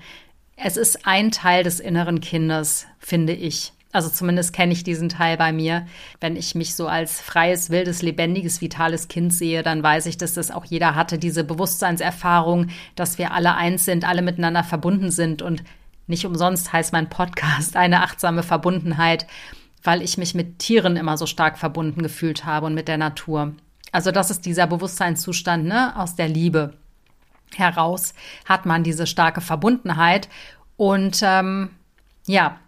Es 0.56 0.76
ist 0.76 1.06
ein 1.06 1.30
Teil 1.30 1.64
des 1.64 1.80
inneren 1.80 2.20
Kindes, 2.20 2.86
finde 2.98 3.32
ich. 3.32 3.72
Also 3.92 4.10
zumindest 4.10 4.52
kenne 4.52 4.74
ich 4.74 4.84
diesen 4.84 5.08
Teil 5.08 5.38
bei 5.38 5.52
mir. 5.52 5.86
Wenn 6.20 6.36
ich 6.36 6.54
mich 6.54 6.74
so 6.74 6.86
als 6.86 7.20
freies, 7.20 7.70
wildes, 7.70 8.02
lebendiges, 8.02 8.60
vitales 8.60 9.08
Kind 9.08 9.32
sehe, 9.32 9.62
dann 9.62 9.82
weiß 9.82 10.04
ich, 10.06 10.18
dass 10.18 10.34
das 10.34 10.50
auch 10.50 10.66
jeder 10.66 10.94
hatte, 10.94 11.18
diese 11.18 11.44
Bewusstseinserfahrung, 11.44 12.68
dass 12.94 13.16
wir 13.16 13.32
alle 13.32 13.54
eins 13.54 13.86
sind, 13.86 14.06
alle 14.06 14.20
miteinander 14.20 14.64
verbunden 14.64 15.10
sind. 15.10 15.40
Und 15.40 15.64
nicht 16.06 16.26
umsonst 16.26 16.74
heißt 16.74 16.92
mein 16.92 17.08
Podcast 17.08 17.74
eine 17.76 18.02
achtsame 18.02 18.42
Verbundenheit 18.42 19.26
weil 19.86 20.02
ich 20.02 20.18
mich 20.18 20.34
mit 20.34 20.58
Tieren 20.58 20.96
immer 20.96 21.16
so 21.16 21.26
stark 21.26 21.58
verbunden 21.58 22.02
gefühlt 22.02 22.44
habe 22.44 22.66
und 22.66 22.74
mit 22.74 22.88
der 22.88 22.98
Natur. 22.98 23.54
Also 23.92 24.10
das 24.10 24.30
ist 24.30 24.44
dieser 24.44 24.66
Bewusstseinszustand, 24.66 25.64
ne, 25.64 25.96
aus 25.96 26.16
der 26.16 26.28
Liebe 26.28 26.74
heraus 27.54 28.12
hat 28.44 28.66
man 28.66 28.82
diese 28.82 29.06
starke 29.06 29.40
Verbundenheit 29.40 30.28
und 30.76 31.20
ähm, 31.22 31.70
ja, 32.26 32.58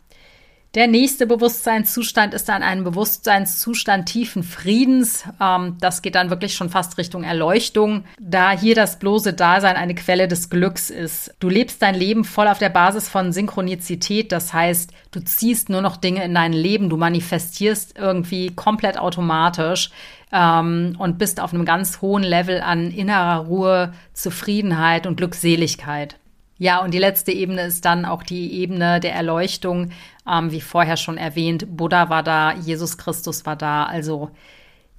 der 0.74 0.87
nächste 0.87 1.26
Bewusstseinszustand 1.26 2.35
ist 2.35 2.48
dann 2.48 2.62
ein 2.62 2.85
Bewusstseinszustand 2.85 4.07
tiefen 4.07 4.42
Friedens. 4.42 5.24
Ähm, 5.40 5.78
das 5.81 6.02
geht 6.02 6.14
dann 6.14 6.28
wirklich 6.28 6.54
schon 6.54 6.68
fast 6.68 6.98
Richtung 6.98 7.24
Erleuchtung, 7.24 8.04
da 8.20 8.50
hier 8.50 8.74
das 8.74 8.98
bloße 8.98 9.33
Dasein 9.33 9.76
eine 9.76 9.94
Quelle 9.94 10.28
des 10.28 10.50
Glücks 10.50 10.90
ist. 10.90 11.35
Du 11.40 11.48
lebst 11.48 11.81
dein 11.81 11.94
Leben 11.94 12.24
voll 12.24 12.48
auf 12.48 12.59
der 12.59 12.68
Basis 12.68 13.09
von 13.09 13.33
Synchronizität. 13.33 14.31
Das 14.31 14.52
heißt, 14.52 14.92
du 15.11 15.20
ziehst 15.20 15.70
nur 15.70 15.81
noch 15.81 15.96
Dinge 15.96 16.22
in 16.22 16.35
dein 16.35 16.52
Leben, 16.52 16.90
du 16.90 16.98
manifestierst 16.98 17.96
irgendwie 17.98 18.54
komplett 18.54 18.98
automatisch 18.98 19.90
ähm, 20.33 20.96
und 20.98 21.16
bist 21.16 21.40
auf 21.40 21.54
einem 21.54 21.64
ganz 21.64 22.02
hohen 22.02 22.22
Level 22.22 22.61
an 22.61 22.90
innerer 22.90 23.46
Ruhe, 23.46 23.94
Zufriedenheit 24.12 25.07
und 25.07 25.16
Glückseligkeit. 25.16 26.16
Ja, 26.61 26.83
und 26.83 26.92
die 26.92 26.98
letzte 26.98 27.31
Ebene 27.31 27.62
ist 27.62 27.85
dann 27.85 28.04
auch 28.04 28.24
die 28.24 28.52
Ebene 28.54 28.98
der 28.98 29.14
Erleuchtung. 29.14 29.90
Ähm, 30.28 30.50
wie 30.52 30.60
vorher 30.60 30.96
schon 30.96 31.16
erwähnt, 31.16 31.76
Buddha 31.76 32.10
war 32.10 32.22
da, 32.22 32.52
Jesus 32.52 32.98
Christus 32.98 33.46
war 33.46 33.56
da. 33.56 33.84
Also 33.84 34.30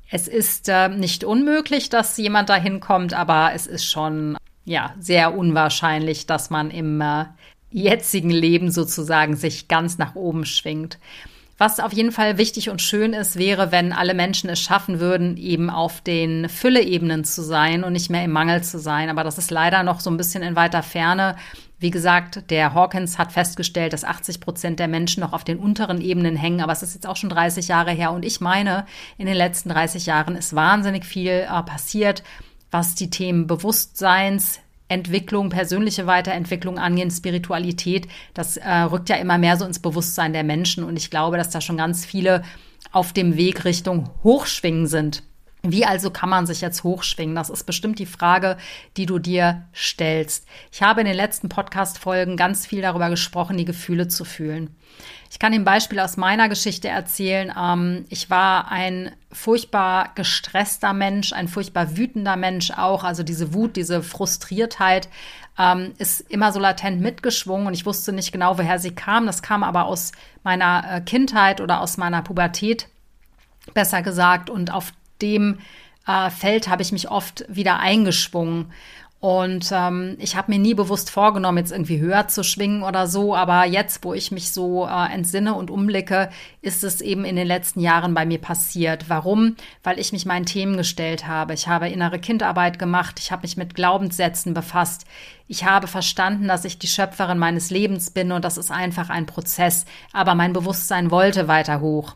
es 0.09 0.27
ist 0.27 0.69
äh, 0.69 0.89
nicht 0.89 1.23
unmöglich, 1.23 1.89
dass 1.89 2.17
jemand 2.17 2.49
da 2.49 2.55
hinkommt, 2.55 3.13
aber 3.13 3.51
es 3.53 3.67
ist 3.67 3.85
schon 3.85 4.37
ja 4.65 4.93
sehr 4.99 5.37
unwahrscheinlich, 5.37 6.25
dass 6.25 6.49
man 6.49 6.71
im 6.71 7.01
äh, 7.01 7.25
jetzigen 7.71 8.31
Leben 8.31 8.71
sozusagen 8.71 9.35
sich 9.35 9.67
ganz 9.67 9.97
nach 9.97 10.15
oben 10.15 10.45
schwingt. 10.45 10.97
Was 11.59 11.81
auf 11.81 11.91
jeden 11.91 12.13
Fall 12.13 12.37
wichtig 12.37 12.69
und 12.69 12.81
schön 12.81 13.11
ist, 13.11 13.37
wäre, 13.37 13.73
wenn 13.73 13.91
alle 13.91 14.13
Menschen 14.13 14.49
es 14.49 14.61
schaffen 14.61 15.01
würden, 15.01 15.35
eben 15.35 15.69
auf 15.69 15.99
den 15.99 16.47
Fülle-Ebenen 16.47 17.25
zu 17.25 17.43
sein 17.43 17.83
und 17.83 17.91
nicht 17.91 18.09
mehr 18.09 18.23
im 18.23 18.31
Mangel 18.31 18.63
zu 18.63 18.79
sein. 18.79 19.09
Aber 19.09 19.25
das 19.25 19.37
ist 19.37 19.51
leider 19.51 19.83
noch 19.83 19.99
so 19.99 20.09
ein 20.09 20.15
bisschen 20.15 20.41
in 20.41 20.55
weiter 20.55 20.83
Ferne. 20.83 21.35
Wie 21.79 21.91
gesagt, 21.91 22.49
der 22.49 22.73
Hawkins 22.73 23.17
hat 23.17 23.31
festgestellt, 23.31 23.93
dass 23.93 24.03
80 24.03 24.41
Prozent 24.41 24.79
der 24.79 24.89
Menschen 24.89 25.21
noch 25.21 25.31
auf 25.31 25.45
den 25.45 25.59
unteren 25.59 26.01
Ebenen 26.01 26.35
hängen, 26.35 26.61
aber 26.61 26.73
es 26.73 26.83
ist 26.83 26.93
jetzt 26.93 27.07
auch 27.07 27.15
schon 27.15 27.29
30 27.29 27.69
Jahre 27.69 27.91
her 27.91 28.11
und 28.11 28.25
ich 28.25 28.41
meine, 28.41 28.85
in 29.17 29.25
den 29.25 29.35
letzten 29.35 29.69
30 29.69 30.05
Jahren 30.05 30.35
ist 30.35 30.53
wahnsinnig 30.55 31.05
viel 31.05 31.31
äh, 31.31 31.63
passiert, 31.63 32.23
was 32.69 32.95
die 32.95 33.09
Themen 33.09 33.47
Bewusstseins, 33.47 34.59
Entwicklung, 34.89 35.49
persönliche 35.49 36.07
Weiterentwicklung 36.07 36.79
angehen, 36.79 37.11
Spiritualität, 37.11 38.07
das 38.33 38.57
äh, 38.57 38.69
rückt 38.69 39.07
ja 39.07 39.15
immer 39.15 39.37
mehr 39.37 39.55
so 39.55 39.63
ins 39.63 39.79
Bewusstsein 39.79 40.33
der 40.33 40.43
Menschen. 40.43 40.83
Und 40.83 40.97
ich 40.97 41.11
glaube, 41.11 41.37
dass 41.37 41.51
da 41.51 41.61
schon 41.61 41.77
ganz 41.77 42.05
viele 42.05 42.43
auf 42.91 43.13
dem 43.13 43.37
Weg 43.37 43.65
Richtung 43.65 44.09
Hochschwingen 44.23 44.87
sind. 44.87 45.23
Wie 45.61 45.85
also 45.85 46.09
kann 46.09 46.29
man 46.29 46.45
sich 46.45 46.61
jetzt 46.61 46.83
hochschwingen? 46.83 47.35
Das 47.35 47.49
ist 47.49 47.65
bestimmt 47.65 47.99
die 47.99 48.05
Frage, 48.05 48.57
die 48.95 49.05
du 49.05 49.19
dir 49.19 49.67
stellst. 49.75 50.47
Ich 50.71 50.81
habe 50.81 51.01
in 51.01 51.07
den 51.07 51.15
letzten 51.15 51.49
Podcast-Folgen 51.49 52.37
ganz 52.37 52.65
viel 52.65 52.81
darüber 52.81 53.09
gesprochen, 53.09 53.57
die 53.57 53.65
Gefühle 53.65 54.07
zu 54.07 54.23
fühlen. 54.23 54.73
Ich 55.29 55.37
kann 55.37 55.53
ein 55.53 55.65
Beispiel 55.65 55.99
aus 55.99 56.15
meiner 56.15 56.47
Geschichte 56.47 56.87
erzählen. 56.87 57.53
Ähm, 57.57 58.05
ich 58.09 58.29
war 58.29 58.71
ein 58.71 59.11
furchtbar 59.31 60.11
gestresster 60.15 60.93
Mensch, 60.93 61.33
ein 61.33 61.49
furchtbar 61.49 61.97
wütender 61.97 62.37
Mensch 62.37 62.71
auch. 62.71 63.03
Also 63.03 63.23
diese 63.23 63.53
Wut, 63.53 63.75
diese 63.75 64.01
Frustriertheit 64.01 65.09
ähm, 65.57 65.93
ist 65.97 66.21
immer 66.21 66.53
so 66.53 66.59
latent 66.59 67.01
mitgeschwungen 67.01 67.67
und 67.67 67.73
ich 67.73 67.85
wusste 67.85 68.13
nicht 68.13 68.31
genau, 68.31 68.57
woher 68.57 68.79
sie 68.79 68.91
kam. 68.91 69.25
Das 69.25 69.41
kam 69.41 69.63
aber 69.63 69.85
aus 69.85 70.13
meiner 70.43 70.85
äh, 70.89 71.01
Kindheit 71.01 71.59
oder 71.59 71.81
aus 71.81 71.97
meiner 71.97 72.21
Pubertät, 72.21 72.87
besser 73.73 74.01
gesagt. 74.01 74.49
Und 74.49 74.73
auf 74.73 74.93
dem 75.21 75.59
äh, 76.07 76.29
Feld 76.29 76.67
habe 76.67 76.81
ich 76.81 76.91
mich 76.91 77.09
oft 77.09 77.45
wieder 77.47 77.79
eingeschwungen. 77.79 78.71
Und 79.21 79.69
ähm, 79.73 80.15
ich 80.17 80.37
habe 80.37 80.49
mir 80.49 80.59
nie 80.59 80.73
bewusst 80.73 81.09
vorgenommen, 81.09 81.57
jetzt 81.57 81.73
irgendwie 81.73 81.99
höher 81.99 82.29
zu 82.29 82.41
schwingen 82.41 82.83
oder 82.83 83.05
so. 83.05 83.35
Aber 83.35 83.65
jetzt, 83.65 84.05
wo 84.05 84.13
ich 84.13 84.31
mich 84.31 84.53
so 84.53 84.87
äh, 84.87 85.13
entsinne 85.13 85.55
und 85.55 85.69
umblicke, 85.69 86.29
ist 86.61 86.85
es 86.85 87.01
eben 87.01 87.25
in 87.25 87.35
den 87.35 87.47
letzten 87.47 87.81
Jahren 87.81 88.13
bei 88.13 88.25
mir 88.25 88.39
passiert. 88.39 89.09
Warum? 89.09 89.57
Weil 89.83 89.99
ich 89.99 90.13
mich 90.13 90.25
meinen 90.25 90.45
Themen 90.45 90.77
gestellt 90.77 91.27
habe. 91.27 91.53
Ich 91.53 91.67
habe 91.67 91.89
innere 91.89 92.19
Kindarbeit 92.19 92.79
gemacht. 92.79 93.19
Ich 93.19 93.33
habe 93.33 93.41
mich 93.41 93.57
mit 93.57 93.75
Glaubenssätzen 93.75 94.53
befasst. 94.53 95.05
Ich 95.49 95.65
habe 95.65 95.87
verstanden, 95.87 96.47
dass 96.47 96.63
ich 96.63 96.79
die 96.79 96.87
Schöpferin 96.87 97.39
meines 97.39 97.71
Lebens 97.71 98.11
bin 98.11 98.31
und 98.31 98.45
das 98.45 98.57
ist 98.57 98.71
einfach 98.71 99.09
ein 99.09 99.25
Prozess. 99.25 99.85
Aber 100.13 100.33
mein 100.33 100.53
Bewusstsein 100.53 101.11
wollte 101.11 101.49
weiter 101.49 101.81
hoch. 101.81 102.15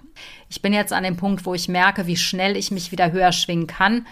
Ich 0.49 0.61
bin 0.61 0.71
jetzt 0.71 0.93
an 0.93 1.03
dem 1.03 1.17
Punkt, 1.17 1.45
wo 1.45 1.53
ich 1.53 1.67
merke, 1.67 2.07
wie 2.07 2.15
schnell 2.15 2.55
ich 2.55 2.71
mich 2.71 2.91
wieder 2.91 3.11
höher 3.11 3.33
schwingen 3.33 3.67
kann. 3.67 4.05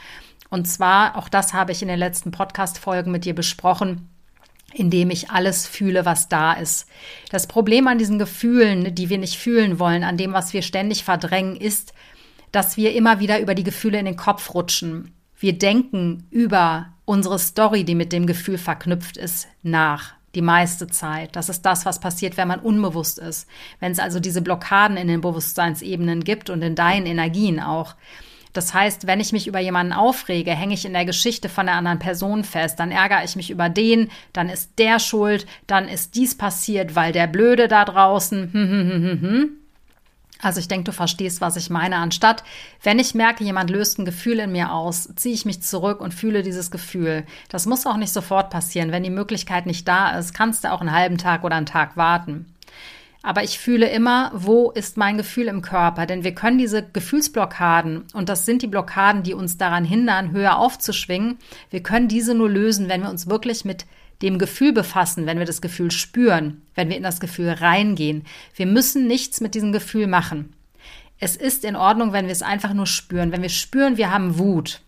Und 0.52 0.68
zwar, 0.68 1.18
auch 1.18 1.30
das 1.30 1.54
habe 1.54 1.72
ich 1.72 1.82
in 1.82 1.88
den 1.88 1.98
letzten 1.98 2.32
Podcast-Folgen 2.32 3.12
mit 3.12 3.24
dir 3.24 3.34
besprochen, 3.34 4.10
indem 4.74 5.10
ich 5.10 5.30
alles 5.32 5.66
fühle, 5.66 6.06
was 6.06 6.28
da 6.28 6.54
ist. 6.54 6.88
Das 7.30 7.48
Problem 7.48 7.88
an 7.88 7.98
diesen 7.98 8.20
Gefühlen, 8.20 8.94
die 8.94 9.10
wir 9.10 9.18
nicht 9.18 9.38
fühlen 9.38 9.80
wollen, 9.80 10.04
an 10.04 10.18
dem, 10.18 10.34
was 10.34 10.54
wir 10.54 10.62
ständig 10.62 11.06
verdrängen, 11.06 11.56
ist, 11.56 11.94
dass 12.52 12.76
wir 12.76 12.94
immer 12.94 13.22
wieder 13.22 13.40
über 13.40 13.56
die 13.56 13.64
Gefühle 13.64 13.98
in 13.98 14.06
den 14.06 14.18
Kopf 14.18 14.54
rutschen. 14.54 15.14
Wir 15.40 15.58
denken 15.58 16.28
über 16.32 16.90
unsere 17.06 17.40
Story, 17.40 17.86
die 17.86 17.96
mit 17.96 18.12
dem 18.12 18.28
Gefühl 18.28 18.58
verknüpft 18.58 19.16
ist, 19.16 19.48
nach 19.64 20.14
die 20.36 20.42
meiste 20.42 20.88
Zeit. 20.88 21.36
Das 21.38 21.48
ist 21.48 21.62
das, 21.62 21.86
was 21.86 22.00
passiert, 22.00 22.36
wenn 22.36 22.50
man 22.50 22.60
unbewusst 22.60 23.20
ist. 23.20 23.48
Wenn 23.80 23.94
es 23.94 24.00
also 24.00 24.20
diese 24.20 24.42
Blockaden 24.42 24.98
in 24.98 25.08
den 25.08 25.22
Bewusstseinsebenen 25.22 26.26
gibt 26.26 26.50
und 26.50 26.62
in 26.62 26.76
deinen 26.76 27.06
Energien 27.06 27.62
auch. 27.62 27.96
Das 28.54 28.74
heißt, 28.74 29.08
wenn 29.08 29.20
ich 29.20 29.32
mich 29.32 29.48
über 29.48 29.60
jemanden 29.60 29.94
aufrege, 29.94 30.52
hänge 30.52 30.74
ich 30.74 30.86
in 30.86 30.94
der 30.94 31.06
Geschichte 31.06 31.50
von 31.50 31.66
der 31.66 31.76
anderen 31.76 32.00
Person 32.00 32.44
fest, 32.44 32.80
dann 32.80 32.92
ärgere 32.92 33.24
ich 33.24 33.36
mich 33.36 33.50
über 33.50 33.70
den, 33.70 34.10
dann 34.34 34.50
ist 34.50 34.72
der 34.78 35.00
schuld, 35.00 35.46
dann 35.68 35.88
ist 35.88 36.16
dies 36.16 36.38
passiert, 36.38 36.96
weil 36.96 37.12
der 37.12 37.28
Blöde 37.28 37.68
da 37.68 37.86
draußen. 37.86 38.52
Hm, 38.52 38.70
hm, 38.70 38.90
hm, 38.90 39.04
hm, 39.04 39.22
hm. 39.22 39.50
Also 40.42 40.60
ich 40.60 40.68
denke, 40.68 40.86
du 40.86 40.92
verstehst, 40.92 41.40
was 41.40 41.56
ich 41.56 41.70
meine. 41.70 41.98
Anstatt, 41.98 42.44
wenn 42.82 43.00
ich 43.00 43.14
merke, 43.14 43.44
jemand 43.44 43.70
löst 43.70 44.00
ein 44.00 44.06
Gefühl 44.06 44.40
in 44.40 44.52
mir 44.52 44.74
aus, 44.74 45.10
ziehe 45.16 45.36
ich 45.36 45.46
mich 45.46 45.62
zurück 45.62 46.02
und 46.02 46.14
fühle 46.14 46.42
dieses 46.42 46.72
Gefühl. 46.72 47.26
Das 47.50 47.68
muss 47.68 47.86
auch 47.86 47.98
nicht 47.98 48.12
sofort 48.12 48.50
passieren. 48.50 48.92
Wenn 48.92 49.04
die 49.04 49.12
Möglichkeit 49.12 49.68
nicht 49.68 49.88
da 49.88 50.18
ist, 50.18 50.34
kannst 50.34 50.64
du 50.64 50.72
auch 50.72 50.82
einen 50.82 50.94
halben 50.94 51.20
Tag 51.20 51.44
oder 51.44 51.58
einen 51.58 51.68
Tag 51.68 51.96
warten. 51.96 52.48
Aber 53.24 53.44
ich 53.44 53.60
fühle 53.60 53.88
immer, 53.90 54.32
wo 54.34 54.72
ist 54.72 54.98
mein 54.98 55.18
Gefühl 55.18 55.48
im 55.48 55.62
Körper? 55.62 56.06
Denn 56.06 56.24
wir 56.24 56.34
können 56.34 56.58
diese 56.58 56.84
Gefühlsblockaden, 56.84 58.06
und 58.14 58.30
das 58.30 58.46
sind 58.46 58.64
die 58.64 58.68
Blockaden, 58.68 59.24
die 59.24 59.34
uns 59.34 59.58
daran 59.58 59.86
hindern, 59.86 60.32
höher 60.32 60.58
aufzuschwingen, 60.58 61.38
wir 61.70 61.84
können 61.84 62.08
diese 62.08 62.34
nur 62.34 62.50
lösen, 62.50 62.90
wenn 62.90 63.04
wir 63.04 63.10
uns 63.10 63.30
wirklich 63.30 63.64
mit 63.64 63.86
dem 64.22 64.40
Gefühl 64.40 64.74
befassen, 64.74 65.26
wenn 65.26 65.40
wir 65.40 65.46
das 65.46 65.62
Gefühl 65.62 65.92
spüren, 65.92 66.62
wenn 66.76 66.90
wir 66.90 66.98
in 66.98 67.04
das 67.04 67.20
Gefühl 67.20 67.50
reingehen. 67.50 68.24
Wir 68.56 68.66
müssen 68.66 69.08
nichts 69.08 69.42
mit 69.42 69.56
diesem 69.56 69.72
Gefühl 69.72 70.08
machen. 70.08 70.54
Es 71.20 71.36
ist 71.36 71.66
in 71.66 71.76
Ordnung, 71.76 72.14
wenn 72.14 72.26
wir 72.26 72.32
es 72.32 72.42
einfach 72.42 72.74
nur 72.74 72.88
spüren. 72.88 73.32
Wenn 73.32 73.44
wir 73.44 73.50
spüren, 73.50 73.98
wir 73.98 74.12
haben 74.12 74.40
Wut, 74.40 74.82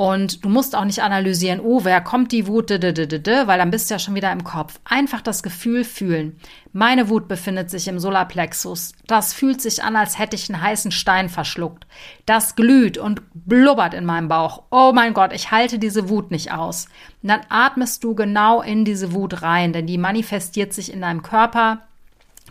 und 0.00 0.46
du 0.46 0.48
musst 0.48 0.74
auch 0.74 0.86
nicht 0.86 1.02
analysieren, 1.02 1.60
oh, 1.60 1.84
wer 1.84 2.00
kommt 2.00 2.32
die 2.32 2.46
Wut, 2.46 2.70
weil 2.70 3.58
dann 3.58 3.70
bist 3.70 3.90
du 3.90 3.94
ja 3.94 3.98
schon 3.98 4.14
wieder 4.14 4.32
im 4.32 4.44
Kopf. 4.44 4.80
Einfach 4.82 5.20
das 5.20 5.42
Gefühl 5.42 5.84
fühlen. 5.84 6.40
Meine 6.72 7.10
Wut 7.10 7.28
befindet 7.28 7.68
sich 7.68 7.86
im 7.86 7.98
Solarplexus. 7.98 8.92
Das 9.06 9.34
fühlt 9.34 9.60
sich 9.60 9.84
an, 9.84 9.96
als 9.96 10.18
hätte 10.18 10.36
ich 10.36 10.48
einen 10.48 10.62
heißen 10.62 10.90
Stein 10.90 11.28
verschluckt. 11.28 11.86
Das 12.24 12.56
glüht 12.56 12.96
und 12.96 13.20
blubbert 13.34 13.92
in 13.92 14.06
meinem 14.06 14.28
Bauch. 14.28 14.62
Oh 14.70 14.92
mein 14.94 15.12
Gott, 15.12 15.34
ich 15.34 15.50
halte 15.50 15.78
diese 15.78 16.08
Wut 16.08 16.30
nicht 16.30 16.50
aus. 16.50 16.86
Und 17.22 17.28
dann 17.28 17.42
atmest 17.50 18.02
du 18.02 18.14
genau 18.14 18.62
in 18.62 18.86
diese 18.86 19.12
Wut 19.12 19.42
rein, 19.42 19.74
denn 19.74 19.86
die 19.86 19.98
manifestiert 19.98 20.72
sich 20.72 20.90
in 20.90 21.02
deinem 21.02 21.22
Körper. 21.22 21.82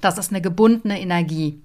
Das 0.01 0.19
ist 0.19 0.31
eine 0.31 0.41
gebundene 0.41 1.01
Energie. 1.01 1.63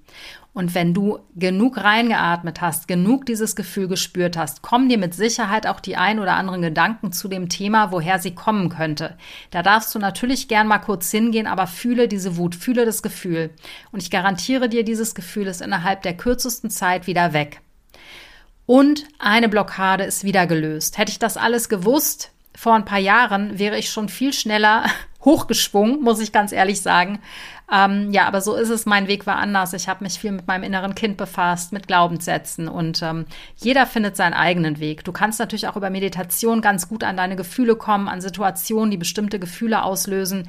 Und 0.54 0.72
wenn 0.76 0.94
du 0.94 1.18
genug 1.34 1.78
reingeatmet 1.78 2.60
hast, 2.60 2.86
genug 2.86 3.26
dieses 3.26 3.56
Gefühl 3.56 3.88
gespürt 3.88 4.36
hast, 4.36 4.62
kommen 4.62 4.88
dir 4.88 4.98
mit 4.98 5.12
Sicherheit 5.12 5.66
auch 5.66 5.80
die 5.80 5.96
ein 5.96 6.20
oder 6.20 6.36
anderen 6.36 6.62
Gedanken 6.62 7.10
zu 7.10 7.26
dem 7.26 7.48
Thema, 7.48 7.90
woher 7.90 8.20
sie 8.20 8.36
kommen 8.36 8.68
könnte. 8.68 9.18
Da 9.50 9.64
darfst 9.64 9.92
du 9.94 9.98
natürlich 9.98 10.46
gern 10.46 10.68
mal 10.68 10.78
kurz 10.78 11.10
hingehen, 11.10 11.48
aber 11.48 11.66
fühle 11.66 12.06
diese 12.06 12.36
Wut, 12.36 12.54
fühle 12.54 12.86
das 12.86 13.02
Gefühl. 13.02 13.50
Und 13.90 14.00
ich 14.00 14.12
garantiere 14.12 14.68
dir, 14.68 14.84
dieses 14.84 15.16
Gefühl 15.16 15.48
ist 15.48 15.60
innerhalb 15.60 16.02
der 16.02 16.16
kürzesten 16.16 16.70
Zeit 16.70 17.08
wieder 17.08 17.32
weg. 17.32 17.60
Und 18.64 19.04
eine 19.18 19.48
Blockade 19.48 20.04
ist 20.04 20.22
wieder 20.22 20.46
gelöst. 20.46 20.98
Hätte 20.98 21.10
ich 21.10 21.18
das 21.18 21.36
alles 21.36 21.68
gewusst, 21.68 22.30
vor 22.56 22.74
ein 22.74 22.84
paar 22.84 22.98
Jahren 22.98 23.58
wäre 23.58 23.76
ich 23.76 23.90
schon 23.90 24.08
viel 24.08 24.32
schneller 24.32 24.86
hochgeschwungen, 25.24 26.02
muss 26.02 26.20
ich 26.20 26.32
ganz 26.32 26.52
ehrlich 26.52 26.80
sagen. 26.80 27.18
Ähm, 27.72 28.12
ja, 28.12 28.26
aber 28.26 28.40
so 28.40 28.54
ist 28.54 28.68
es. 28.68 28.84
Mein 28.84 29.08
Weg 29.08 29.26
war 29.26 29.36
anders. 29.36 29.72
Ich 29.72 29.88
habe 29.88 30.04
mich 30.04 30.18
viel 30.18 30.32
mit 30.32 30.46
meinem 30.46 30.64
inneren 30.64 30.94
Kind 30.94 31.16
befasst, 31.16 31.72
mit 31.72 31.86
Glaubenssätzen 31.86 32.68
und 32.68 33.02
ähm, 33.02 33.24
jeder 33.56 33.86
findet 33.86 34.16
seinen 34.16 34.34
eigenen 34.34 34.80
Weg. 34.80 35.04
Du 35.04 35.12
kannst 35.12 35.38
natürlich 35.38 35.66
auch 35.66 35.76
über 35.76 35.88
Meditation 35.88 36.60
ganz 36.60 36.88
gut 36.88 37.02
an 37.04 37.16
deine 37.16 37.36
Gefühle 37.36 37.76
kommen, 37.76 38.08
an 38.08 38.20
Situationen, 38.20 38.90
die 38.90 38.98
bestimmte 38.98 39.38
Gefühle 39.38 39.82
auslösen. 39.82 40.46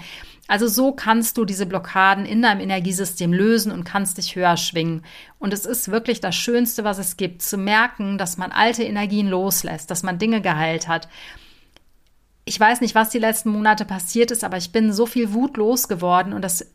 Also 0.48 0.68
so 0.68 0.92
kannst 0.92 1.38
du 1.38 1.46
diese 1.46 1.66
Blockaden 1.66 2.26
in 2.26 2.42
deinem 2.42 2.60
Energiesystem 2.60 3.34
lösen 3.34 3.72
und 3.72 3.86
kannst 3.86 4.18
dich 4.18 4.36
höher 4.36 4.58
schwingen. 4.58 5.04
Und 5.40 5.54
es 5.54 5.66
ist 5.66 5.90
wirklich 5.90 6.20
das 6.20 6.36
Schönste, 6.36 6.84
was 6.84 7.00
es 7.00 7.18
gibt, 7.18 7.42
zu 7.42 7.58
merken, 7.58 8.18
dass 8.18 8.38
man 8.38 8.52
alte 8.52 8.84
Energien 8.84 9.28
loslässt, 9.28 9.90
dass 9.90 10.04
man 10.04 10.20
Dinge 10.20 10.42
geheilt 10.42 10.88
hat 10.88 11.08
ich 12.46 12.60
weiß 12.60 12.82
nicht, 12.82 12.94
was 12.94 13.10
die 13.10 13.20
letzten 13.20 13.50
Monate 13.50 13.86
passiert 13.86 14.30
ist, 14.30 14.44
aber 14.44 14.58
ich 14.58 14.72
bin 14.72 14.94
so 14.94 15.08
viel 15.08 15.34
Wut 15.34 15.58
losgeworden 15.58 16.32
und 16.32 16.44
das 16.44 16.75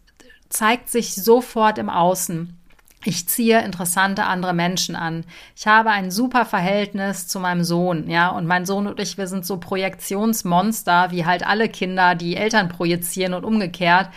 zeigt 0.51 0.91
sich 0.91 1.15
sofort 1.15 1.79
im 1.79 1.89
Außen. 1.89 2.57
Ich 3.05 3.27
ziehe 3.27 3.65
interessante 3.65 4.25
andere 4.25 4.53
Menschen 4.53 4.95
an. 4.95 5.25
Ich 5.57 5.67
habe 5.67 5.91
ein 5.91 6.11
super 6.11 6.45
Verhältnis 6.45 7.27
zu 7.27 7.41
meinem 7.41 7.65
Sohn, 7.65 8.11
ja, 8.11 8.29
und 8.29 8.47
mein 8.47 8.67
Sohn 8.67 8.87
und 8.87 9.01
ich, 9.01 9.17
wir 9.17 9.27
sind 9.27 9.47
so 9.47 9.57
Projektionsmonster, 9.57 11.11
wie 11.11 11.25
halt 11.25 11.47
alle 11.47 11.71
Kinder, 11.71 12.15
die 12.15 12.37
Eltern 12.37 12.69
projizieren 12.69 13.33
und 13.33 13.45
umgekehrt. 13.45 14.11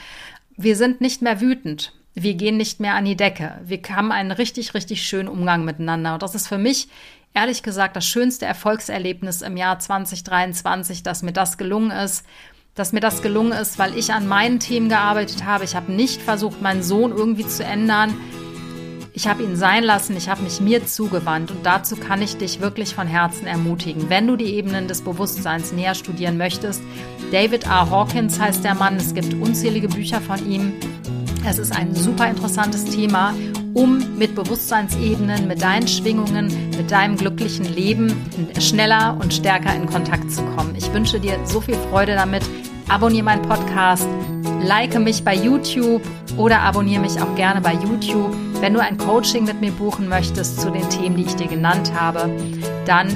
Wir 0.58 0.76
sind 0.76 1.00
nicht 1.00 1.22
mehr 1.22 1.40
wütend. 1.40 1.94
Wir 2.14 2.34
gehen 2.34 2.58
nicht 2.58 2.82
mehr 2.82 2.96
an 2.96 3.06
die 3.06 3.16
Decke. 3.16 3.58
Wir 3.64 3.80
haben 3.90 4.12
einen 4.12 4.32
richtig, 4.32 4.74
richtig 4.74 5.08
schönen 5.08 5.30
Umgang 5.30 5.64
miteinander. 5.64 6.16
Und 6.16 6.22
das 6.22 6.36
ist 6.36 6.48
für 6.48 6.58
mich 6.58 6.90
ehrlich 7.34 7.64
gesagt 7.64 7.96
das 7.96 8.06
schönste 8.06 8.46
Erfolgserlebnis 8.46 9.42
im 9.42 9.56
Jahr 9.56 9.80
2023, 9.80 11.04
dass 11.04 11.24
mir 11.24 11.32
das 11.32 11.58
gelungen 11.58 11.92
ist. 11.92 12.26
Dass 12.76 12.92
mir 12.92 13.02
das 13.02 13.22
gelungen 13.22 13.52
ist, 13.52 13.78
weil 13.78 13.96
ich 13.96 14.14
an 14.14 14.28
meinen 14.28 14.60
Themen 14.60 14.90
gearbeitet 14.90 15.46
habe. 15.46 15.64
Ich 15.64 15.76
habe 15.76 15.92
nicht 15.92 16.22
versucht, 16.22 16.62
meinen 16.62 16.82
Sohn 16.82 17.12
irgendwie 17.12 17.46
zu 17.46 17.64
ändern. 17.64 18.18
Ich 19.14 19.28
habe 19.28 19.44
ihn 19.44 19.56
sein 19.56 19.84
lassen, 19.84 20.18
ich 20.18 20.28
habe 20.28 20.42
mich 20.42 20.60
mir 20.60 20.84
zugewandt 20.88 21.52
und 21.52 21.64
dazu 21.64 21.96
kann 21.96 22.24
ich 22.24 22.38
dich 22.38 22.62
wirklich 22.62 22.96
von 22.96 23.06
Herzen 23.06 23.46
ermutigen. 23.46 24.10
Wenn 24.10 24.26
du 24.26 24.36
die 24.36 24.56
Ebenen 24.56 24.88
des 24.88 25.04
Bewusstseins 25.04 25.72
näher 25.72 25.94
studieren 25.94 26.36
möchtest, 26.36 26.82
David 27.32 27.70
A. 27.70 27.92
Hawkins 27.92 28.40
heißt 28.40 28.64
der 28.64 28.74
Mann, 28.74 28.96
es 28.96 29.14
gibt 29.14 29.36
unzählige 29.36 29.88
Bücher 29.88 30.20
von 30.20 30.52
ihm. 30.52 30.74
Es 31.48 31.60
ist 31.60 31.74
ein 31.74 31.94
super 31.94 32.28
interessantes 32.28 32.86
Thema 32.86 33.36
um 33.74 34.18
mit 34.18 34.36
Bewusstseinsebenen, 34.36 35.48
mit 35.48 35.62
deinen 35.62 35.88
Schwingungen, 35.88 36.48
mit 36.78 36.92
deinem 36.92 37.16
glücklichen 37.16 37.74
Leben 37.74 38.14
schneller 38.60 39.18
und 39.20 39.34
stärker 39.34 39.74
in 39.76 39.88
Kontakt 39.88 40.32
zu 40.32 40.44
kommen. 40.56 40.76
Ich 40.78 40.94
wünsche 40.94 41.20
dir 41.20 41.40
so 41.46 41.62
viel 41.62 41.76
Freude 41.76 42.16
damit. 42.16 42.44
Abonniere 42.90 43.24
meinen 43.24 43.44
Podcast, 43.44 44.08
like 44.62 45.00
mich 45.00 45.24
bei 45.24 45.36
YouTube 45.36 46.02
oder 46.38 46.60
abonniere 46.62 47.02
mich 47.02 47.20
auch 47.22 47.34
gerne 47.36 47.62
bei 47.62 47.74
YouTube. 47.74 48.36
Wenn 48.60 48.74
du 48.74 48.82
ein 48.82 48.98
Coaching 48.98 49.46
mit 49.46 49.62
mir 49.62 49.72
buchen 49.72 50.08
möchtest 50.08 50.62
zu 50.62 50.70
den 50.70 50.88
Themen, 50.90 51.16
die 51.16 51.24
ich 51.24 51.36
dir 51.36 51.48
genannt 51.48 51.92
habe, 51.98 52.30
dann 52.86 53.08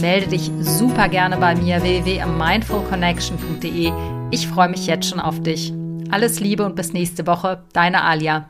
melde 0.00 0.28
dich 0.28 0.50
super 0.60 1.08
gerne 1.08 1.36
bei 1.36 1.54
mir 1.54 1.82
www.mindfulconnection.de. 1.82 3.92
Ich 4.30 4.48
freue 4.48 4.68
mich 4.68 4.86
jetzt 4.86 5.08
schon 5.08 5.20
auf 5.20 5.42
dich. 5.42 5.72
Alles 6.10 6.40
Liebe 6.40 6.64
und 6.64 6.76
bis 6.76 6.92
nächste 6.92 7.26
Woche, 7.26 7.64
deine 7.72 8.04
Alia. 8.04 8.48